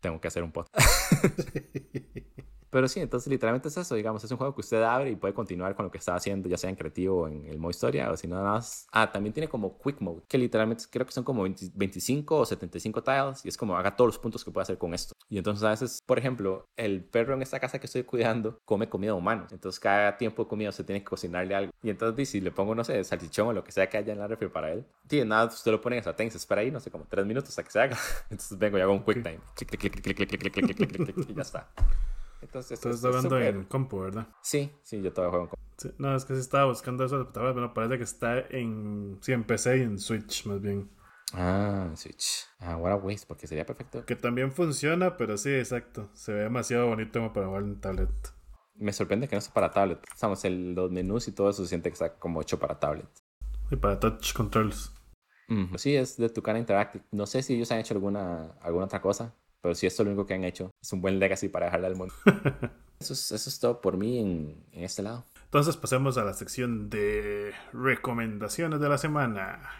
[0.00, 0.76] tengo que hacer un podcast.
[2.72, 5.34] Pero sí, entonces literalmente es eso, digamos, es un juego que usted abre y puede
[5.34, 8.10] continuar con lo que está haciendo, ya sea en creativo o en el modo historia,
[8.10, 8.86] o si no, nada más.
[8.90, 13.02] Ah, también tiene como Quick Mode, que literalmente creo que son como 25 o 75
[13.02, 15.14] tiles, y es como haga todos los puntos que puede hacer con esto.
[15.28, 18.88] Y entonces a veces, por ejemplo, el perro en esta casa que estoy cuidando come
[18.88, 21.72] comida humana, entonces cada tiempo de comida se tiene que cocinarle algo.
[21.82, 24.18] Y entonces, si le pongo, no sé, salchichón o lo que sea que haya en
[24.18, 26.80] la refri para él, sí, nada, usted lo pone en sartén, se espera ahí, no
[26.80, 27.98] sé, como 3 minutos hasta que se haga.
[28.30, 30.88] Entonces vengo y hago un Quick Time, clic, clic, clic, clic, clic, clic, clic, clic,
[30.88, 31.68] clic, clic, y ya está.
[32.52, 34.28] Entonces, Estás hablando en compu, ¿verdad?
[34.42, 35.64] Sí, sí, yo todavía juego en compu.
[35.78, 39.32] Sí, no, es que sí estaba buscando eso, pero bueno, parece que está en, sí,
[39.32, 40.90] en PC y en Switch, más bien.
[41.32, 42.44] Ah, en Switch.
[42.58, 44.04] Ah, what a waste, porque sería perfecto.
[44.04, 46.10] Que también funciona, pero sí, exacto.
[46.12, 48.10] Se ve demasiado bonito como para jugar en tablet.
[48.74, 50.04] Me sorprende que no sea para tablet.
[50.12, 53.08] Estamos en los menús y todo eso se siente que está como hecho para tablet.
[53.70, 54.92] Y para touch controls.
[55.48, 57.02] Mm, sí, es de tu cara interactive.
[57.12, 60.12] No sé si ellos han hecho alguna, alguna otra cosa, pero si esto es lo
[60.12, 62.14] único que han hecho, es un buen legacy para dejarle al mundo.
[63.00, 65.24] eso, es, eso es todo por mí en, en este lado.
[65.44, 69.70] Entonces pasemos a la sección de recomendaciones de la semana.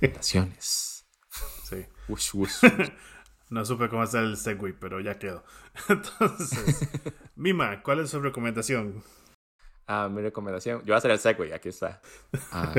[0.00, 1.06] Recomendaciones.
[1.64, 1.86] Sí.
[2.08, 2.62] Wush, wush.
[3.50, 5.42] no supe cómo hacer el segue, pero ya quedó.
[5.88, 6.88] Entonces,
[7.34, 9.02] Mima, ¿cuál es su recomendación?
[9.86, 10.80] Ah, mi recomendación.
[10.80, 12.00] Yo voy a hacer el segue, aquí está.
[12.52, 12.74] Ah,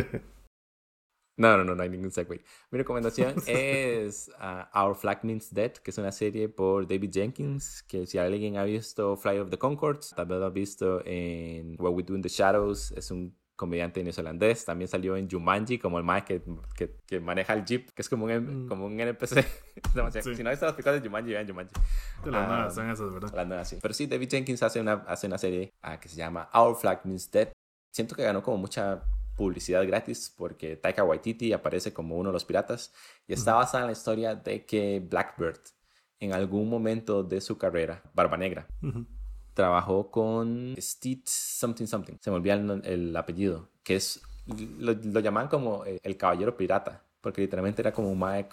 [1.37, 2.43] no, no, no, no hay ningún segue.
[2.71, 7.83] Mi recomendación es uh, Our Flag Means Dead, que es una serie por David Jenkins,
[7.83, 11.75] que si alguien ha visto Fly of the Concords, tal vez lo ha visto en
[11.79, 15.97] What We Do in the Shadows, es un comediante neozelandés, también salió en Jumanji como
[15.97, 16.41] el mae que,
[16.75, 18.67] que, que, maneja el jeep, que es como un, mm.
[18.67, 19.27] como un NPC.
[20.21, 20.35] sí.
[20.35, 21.73] Si no visto las películas de Jumanji, vean Jumanji.
[22.23, 23.33] De las um, nuevas son esas, ¿verdad?
[23.35, 23.77] Las nuevas, sí.
[23.81, 27.01] Pero sí, David Jenkins hace una, hace una serie uh, que se llama Our Flag
[27.05, 27.49] Means Dead.
[27.91, 29.03] Siento que ganó como mucha
[29.37, 32.93] publicidad gratis porque Taika Waititi aparece como uno de los piratas
[33.27, 35.59] y está basada en la historia de que Blackbird
[36.19, 38.67] en algún momento de su carrera, Barba Negra,
[39.53, 44.21] trabajó con Steve something something, se me olvida el, apellido, que es,
[44.79, 48.47] lo, lo llaman como el caballero pirata porque literalmente era como un mae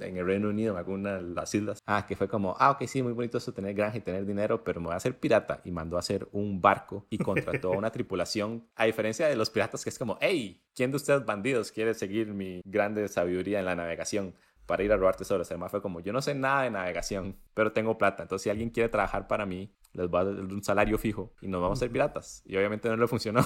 [0.00, 1.78] en el Reino Unido, en alguna de las islas.
[1.86, 4.64] Ah, que fue como, ah, ok, sí, muy bonito eso, tener granja y tener dinero,
[4.64, 5.60] pero me voy a hacer pirata.
[5.64, 8.68] Y mandó a hacer un barco y contrató a una tripulación.
[8.74, 12.28] A diferencia de los piratas, que es como, hey, ¿quién de ustedes bandidos quiere seguir
[12.34, 14.34] mi grande sabiduría en la navegación?
[14.68, 15.50] para ir a robar tesoros.
[15.50, 18.22] Además fue como, yo no sé nada de navegación, pero tengo plata.
[18.22, 21.48] Entonces, si alguien quiere trabajar para mí, les voy a dar un salario fijo y
[21.48, 22.42] nos vamos a ser piratas.
[22.46, 23.44] Y obviamente no le funcionó.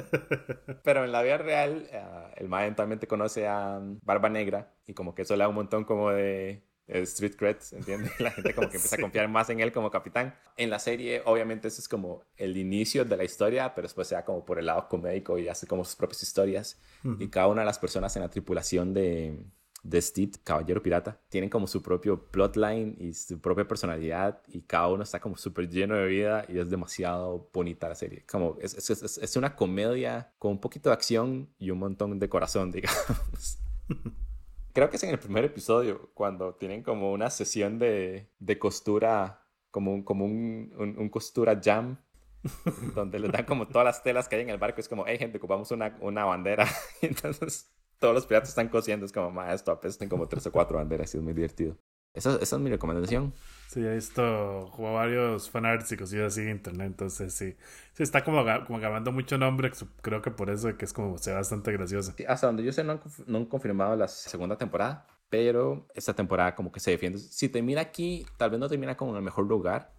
[0.82, 5.14] Pero en la vida real, uh, el mae eventualmente conoce a Barba Negra y como
[5.14, 8.12] que eso le da un montón como de street creds, ¿entiendes?
[8.20, 10.34] La gente como que empieza a confiar más en él como capitán.
[10.56, 14.14] En la serie, obviamente, eso es como el inicio de la historia, pero después se
[14.14, 16.80] da como por el lado comédico y hace como sus propias historias.
[17.18, 19.38] Y cada una de las personas en la tripulación de,
[19.82, 24.88] de Steve, Caballero Pirata, tienen como su propio plotline y su propia personalidad y cada
[24.88, 28.24] uno está como súper lleno de vida y es demasiado bonita la serie.
[28.26, 32.28] Como es, es, es, una comedia con un poquito de acción y un montón de
[32.28, 33.58] corazón, digamos.
[34.72, 39.44] Creo que es en el primer episodio cuando tienen como una sesión de, de costura,
[39.70, 41.98] como un, como un, un, costura jam
[42.94, 44.80] donde les dan como todas las telas que hay en el barco.
[44.80, 46.68] Es como, hey, gente, ocupamos una, una bandera.
[47.00, 49.06] entonces todos los piratas están cosiendo.
[49.06, 51.76] Es como, más esto apestan como tres o cuatro banderas y es muy divertido.
[52.14, 53.32] Esa, esa es mi recomendación.
[53.68, 57.54] Sí, he visto como varios fanarts y cosillas así en internet, entonces sí.
[57.92, 59.70] Sí, está como, como grabando mucho nombre,
[60.00, 62.14] creo que por eso que es como, se bastante gracioso.
[62.26, 66.54] hasta donde yo sé, no han, no han confirmado la segunda temporada, pero esta temporada
[66.54, 67.18] como que se defiende.
[67.18, 69.92] Si termina aquí, tal vez no termina como en el mejor lugar,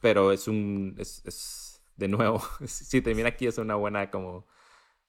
[0.00, 4.46] pero es un, es, es, de nuevo, si termina aquí es una buena como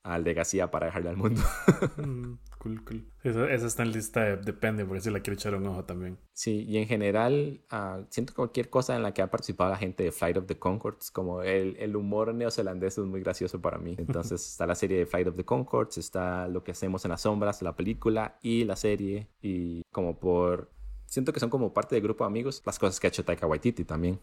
[0.04, 1.42] al de García para dejarle al mundo.
[1.98, 3.12] Mm, cool, cool.
[3.24, 6.18] Esa, está en lista de, depende, porque si la quiero echar un ojo también.
[6.34, 10.04] Sí, y en general, uh, siento cualquier cosa en la que ha participado la gente
[10.04, 13.96] de Flight of the Concords, como el, el humor neozelandés es muy gracioso para mí.
[13.98, 17.22] Entonces está la serie de Flight of the Concords, está lo que hacemos en las
[17.22, 20.72] sombras, la película y la serie, y como por...
[21.06, 23.48] Siento que son como parte del grupo de amigos las cosas que ha hecho Taika
[23.48, 24.20] Waititi también.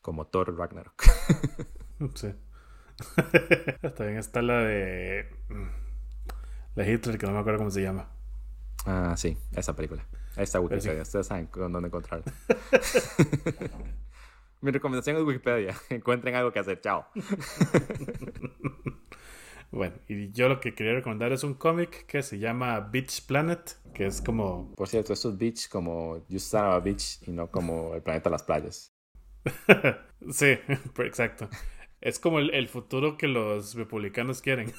[0.00, 1.02] Como Thor Ragnarok.
[2.14, 2.28] sí.
[3.96, 5.28] También está la de.
[5.48, 5.68] Mm,
[6.74, 8.08] la Hitler, que no me acuerdo cómo se llama.
[8.86, 10.06] Ah, sí, esa película.
[10.36, 12.24] Esta Wikipedia, ustedes saben dónde encontrarla.
[14.62, 15.74] Mi recomendación es Wikipedia.
[15.90, 16.80] Encuentren algo que hacer.
[16.80, 17.06] Chao.
[19.70, 23.76] bueno, y yo lo que quería recomendar es un cómic que se llama Beach Planet,
[23.92, 24.72] que es como...
[24.74, 26.38] Por cierto, esto es beach como You
[26.82, 28.94] Beach y no como el planeta de las playas.
[30.30, 30.58] sí,
[30.98, 31.48] exacto.
[32.02, 34.72] Es como el, futuro que los republicanos quieren.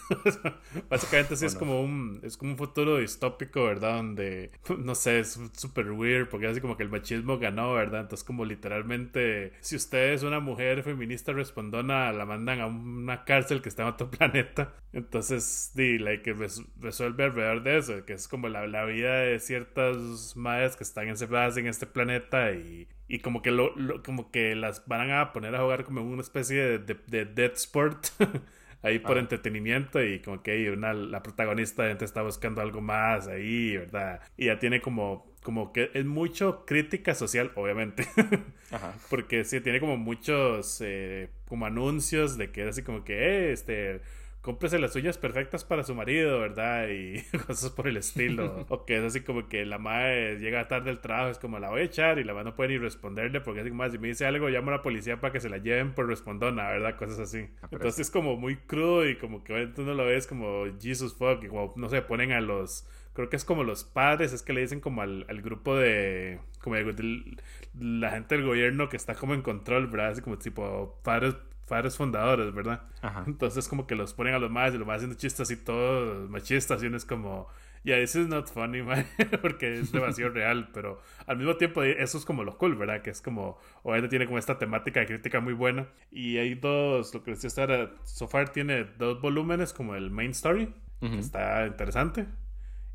[0.89, 3.95] Básicamente sí es como un es como un futuro distópico, ¿verdad?
[3.95, 8.01] Donde, no sé, es súper weird porque así como que el machismo ganó, ¿verdad?
[8.01, 13.61] Entonces como literalmente, si usted es una mujer feminista respondona, la mandan a una cárcel
[13.61, 14.73] que está en otro planeta.
[14.91, 16.35] Entonces, di, like,
[16.81, 21.07] resuelve alrededor de eso, que es como la, la vida de ciertas madres que están
[21.07, 25.53] encerradas en este planeta y y como que lo, como que las van a poner
[25.53, 28.07] a jugar como una especie de, de, dead sport
[28.81, 34.19] ahí por entretenimiento y como que una, la protagonista está buscando algo más ahí, ¿verdad?
[34.35, 38.07] Y ya tiene como como que es mucho crítica social, obviamente.
[38.71, 38.95] Ajá.
[39.11, 43.51] Porque sí, tiene como muchos eh, como anuncios de que es así como que, eh,
[43.51, 44.01] este,
[44.43, 46.89] cómprese las uñas perfectas para su marido, ¿verdad?
[46.89, 48.65] Y cosas por el estilo.
[48.69, 51.69] o que es así como que la madre llega tarde del trabajo, es como la
[51.69, 54.09] voy a echar y la madre no puede ni responderle porque así como, si me
[54.09, 56.97] dice algo, llamo a la policía para que se la lleven por respondona, ¿verdad?
[56.97, 57.47] Cosas así.
[57.61, 61.15] Ah, Entonces es como muy crudo y como que tú no lo ves como Jesus
[61.15, 64.41] fuck y como, no sé, ponen a los creo que es como los padres, es
[64.41, 67.37] que le dicen como al, al grupo de, como de,
[67.79, 70.09] la gente del gobierno que está como en control, ¿verdad?
[70.09, 71.35] Así como tipo padres
[71.67, 72.83] padres fundadores, ¿verdad?
[73.01, 73.23] Ajá.
[73.25, 76.29] Entonces como que los ponen a los más y los más haciendo chistes así todos
[76.29, 77.47] machistas y uno es como,
[77.83, 79.05] yeah, this is not funny, man,
[79.41, 83.01] porque es demasiado real, pero al mismo tiempo eso es como lo cool, ¿verdad?
[83.01, 87.13] Que es como, obviamente tiene como esta temática de crítica muy buena y hay dos,
[87.13, 91.67] lo que decía estar, so far tiene dos volúmenes como el main story, que está
[91.67, 92.27] interesante.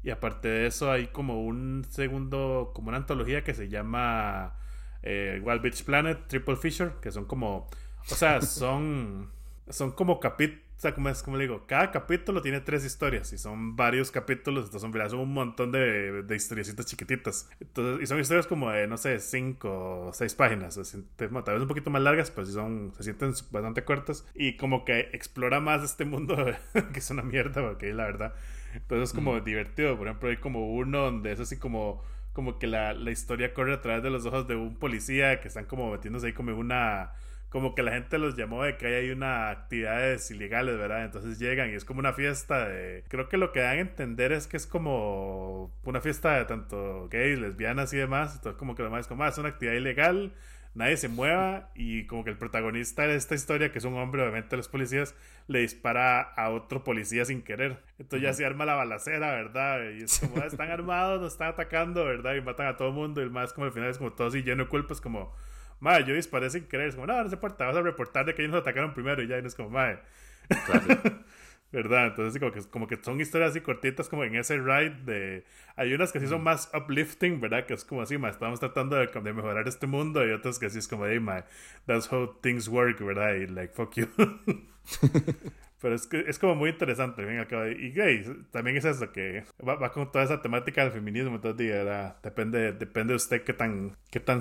[0.02, 4.56] Y aparte de eso hay como un segundo, como una antología que se llama
[5.02, 7.68] eh, Wild Beach Planet, Triple Fisher, que son como
[8.10, 9.30] o sea, son,
[9.68, 10.68] son como capítulos.
[10.78, 14.12] O sea, como, es, como le digo, cada capítulo tiene tres historias y son varios
[14.12, 17.50] capítulos, entonces son, son un montón de, de historiecitas chiquititas.
[17.58, 21.66] Entonces, y son historias como de, no sé, cinco o seis páginas, tal vez un
[21.66, 25.82] poquito más largas, pero sí son, se sienten bastante cortas y como que explora más
[25.82, 26.36] este mundo
[26.92, 28.34] que es una mierda, porque la verdad.
[28.72, 32.68] Entonces es como divertido, por ejemplo, hay como uno donde es así como como que
[32.68, 35.90] la, la historia corre a través de los ojos de un policía que están como
[35.90, 37.10] metiéndose ahí como una
[37.48, 41.04] como que la gente los llamó de que hay una actividades ilegales, ¿verdad?
[41.04, 43.04] Entonces llegan y es como una fiesta de...
[43.08, 47.08] Creo que lo que dan a entender es que es como una fiesta de tanto
[47.10, 48.34] gays, lesbianas y demás.
[48.36, 50.34] Entonces como que lo más es como, ah, es una actividad ilegal,
[50.74, 54.22] nadie se mueva y como que el protagonista de esta historia, que es un hombre,
[54.22, 55.14] obviamente los policías,
[55.46, 57.82] le dispara a otro policía sin querer.
[57.98, 59.90] Entonces ya se arma la balacera, ¿verdad?
[59.98, 62.34] Y es como, ah, están armados, nos están atacando, ¿verdad?
[62.34, 64.28] Y matan a todo el mundo y el más como al final es como todo
[64.28, 65.34] así lleno de culpas, como
[65.80, 66.88] madre, yo disparé sin querer.
[66.88, 69.22] Es como, no, no se importa, vas a reportar de que ellos nos atacaron primero
[69.22, 70.00] y ya, y no es como, madre.
[71.70, 72.06] ¿Verdad?
[72.06, 75.44] Entonces, como que, como que son historias así cortitas, como en ese ride de.
[75.76, 77.66] Hay unas que sí son más uplifting, ¿verdad?
[77.66, 80.70] Que es como así, ma, estamos tratando de, de, mejorar este mundo, y otras que
[80.70, 81.44] sí es como, hey, ma,
[81.86, 83.34] that's how things work, ¿verdad?
[83.34, 84.08] Y like, fuck you.
[85.80, 89.92] Pero es, que, es como muy interesante, venga, y gay, también es eso, que va,
[89.92, 91.86] con toda esa temática del feminismo, entonces
[92.22, 94.40] depende, depende de usted qué tan, qué tan,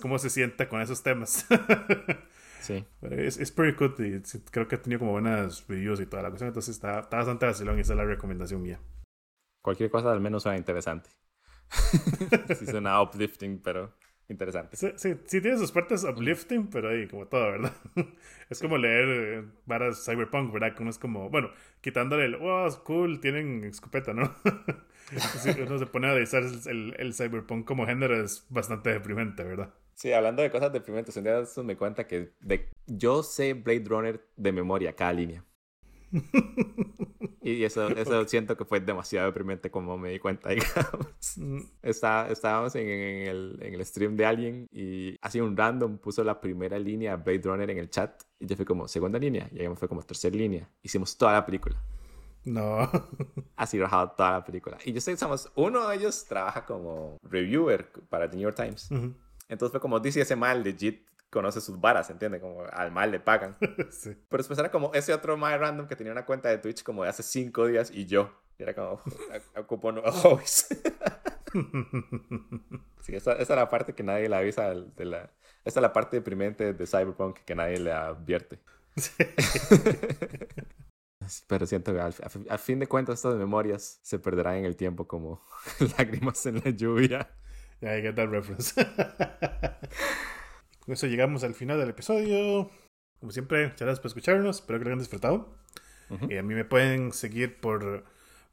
[0.00, 1.46] cómo se sienta con esos temas.
[2.60, 2.84] sí.
[3.02, 6.28] es, es pretty good y creo que ha tenido como buenas reviews y toda la
[6.28, 8.78] cuestión, entonces está, está bastante vacilón y esa es la recomendación mía.
[9.62, 11.08] Cualquier cosa al menos suena interesante.
[12.58, 13.94] sí suena uplifting, pero
[14.30, 14.76] interesante.
[14.76, 17.72] Sí, sí, tiene sus partes uplifting, pero ahí como todo, ¿verdad?
[18.48, 20.74] es como leer varas eh, cyberpunk, ¿verdad?
[20.74, 21.50] Que uno es como, bueno,
[21.80, 24.34] quitándole el, wow, es cool, tienen escopeta, ¿no?
[25.66, 29.74] uno se pone a analizar el, el, cyberpunk como género es bastante deprimente, ¿verdad?
[29.94, 34.20] Sí, hablando de cosas deprimentes, un día me cuenta que de, yo sé Blade Runner
[34.36, 35.44] de memoria, cada línea.
[37.42, 41.36] y eso, eso siento que fue demasiado deprimente como me di cuenta, digamos.
[41.36, 41.60] Mm.
[41.82, 46.40] Está, estábamos en, el, en, el, stream de alguien y así un random puso la
[46.40, 49.68] primera línea Blade Runner en el chat y yo fui como segunda línea y ahí
[49.76, 50.68] fue como tercera línea.
[50.82, 51.76] Hicimos toda la película.
[52.44, 52.90] No.
[53.56, 54.78] Así trabajado toda la película.
[54.84, 58.56] Y yo sé que somos, uno de ellos trabaja como reviewer para The New York
[58.56, 58.90] Times.
[59.48, 62.40] Entonces fue como, dice ese mal legit conoce sus varas, ¿entiendes?
[62.40, 63.56] Como al mal le pagan.
[63.90, 64.16] sí.
[64.28, 67.04] Pero después era como ese otro mal random que tenía una cuenta de Twitch como
[67.04, 68.32] de hace cinco días y yo.
[68.58, 69.00] Y era como,
[69.56, 70.66] ocupo nuevos hobbies.
[73.02, 75.30] sí, esa, esa, es la parte que nadie le avisa de la...
[75.64, 78.58] Esa es la parte deprimente de Cyberpunk que nadie le advierte.
[81.46, 85.42] Pero siento que al, fin de cuentas estas memorias se perderán en el tiempo como
[85.98, 87.30] lágrimas en la lluvia.
[87.80, 88.74] Yeah, I get that reference.
[90.90, 92.68] Con eso llegamos al final del episodio.
[93.20, 94.56] Como siempre, muchas gracias por escucharnos.
[94.56, 95.54] Espero que lo hayan disfrutado.
[96.28, 98.02] Y a mí me pueden seguir por,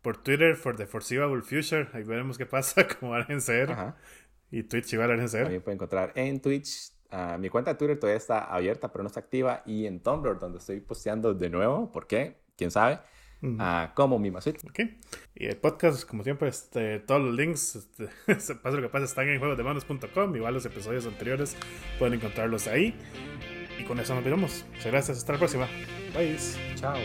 [0.03, 1.89] por Twitter, for the foreseeable future.
[1.93, 3.75] Ahí veremos qué pasa, como van ser.
[4.51, 5.45] Y Twitch igual van ser.
[5.45, 6.91] También pueden encontrar en Twitch.
[7.09, 9.63] Ah, mi cuenta de Twitter todavía está abierta, pero no está activa.
[9.65, 11.91] Y en Tumblr, donde estoy posteando de nuevo.
[11.91, 12.35] ¿Por qué?
[12.55, 12.99] ¿Quién sabe?
[13.93, 14.63] Como mi Masuit.
[14.65, 14.79] Ok.
[15.35, 18.09] Y el podcast, como siempre, este, todos los links, este,
[18.55, 20.35] pasa lo que pasa, están en juegosdemanos.com.
[20.35, 21.55] Igual los episodios anteriores
[21.99, 22.95] pueden encontrarlos ahí.
[23.79, 24.65] Y con eso nos vemos.
[24.69, 25.17] Muchas gracias.
[25.19, 25.67] Hasta la próxima.
[26.13, 26.37] Bye.
[26.75, 26.97] Chao.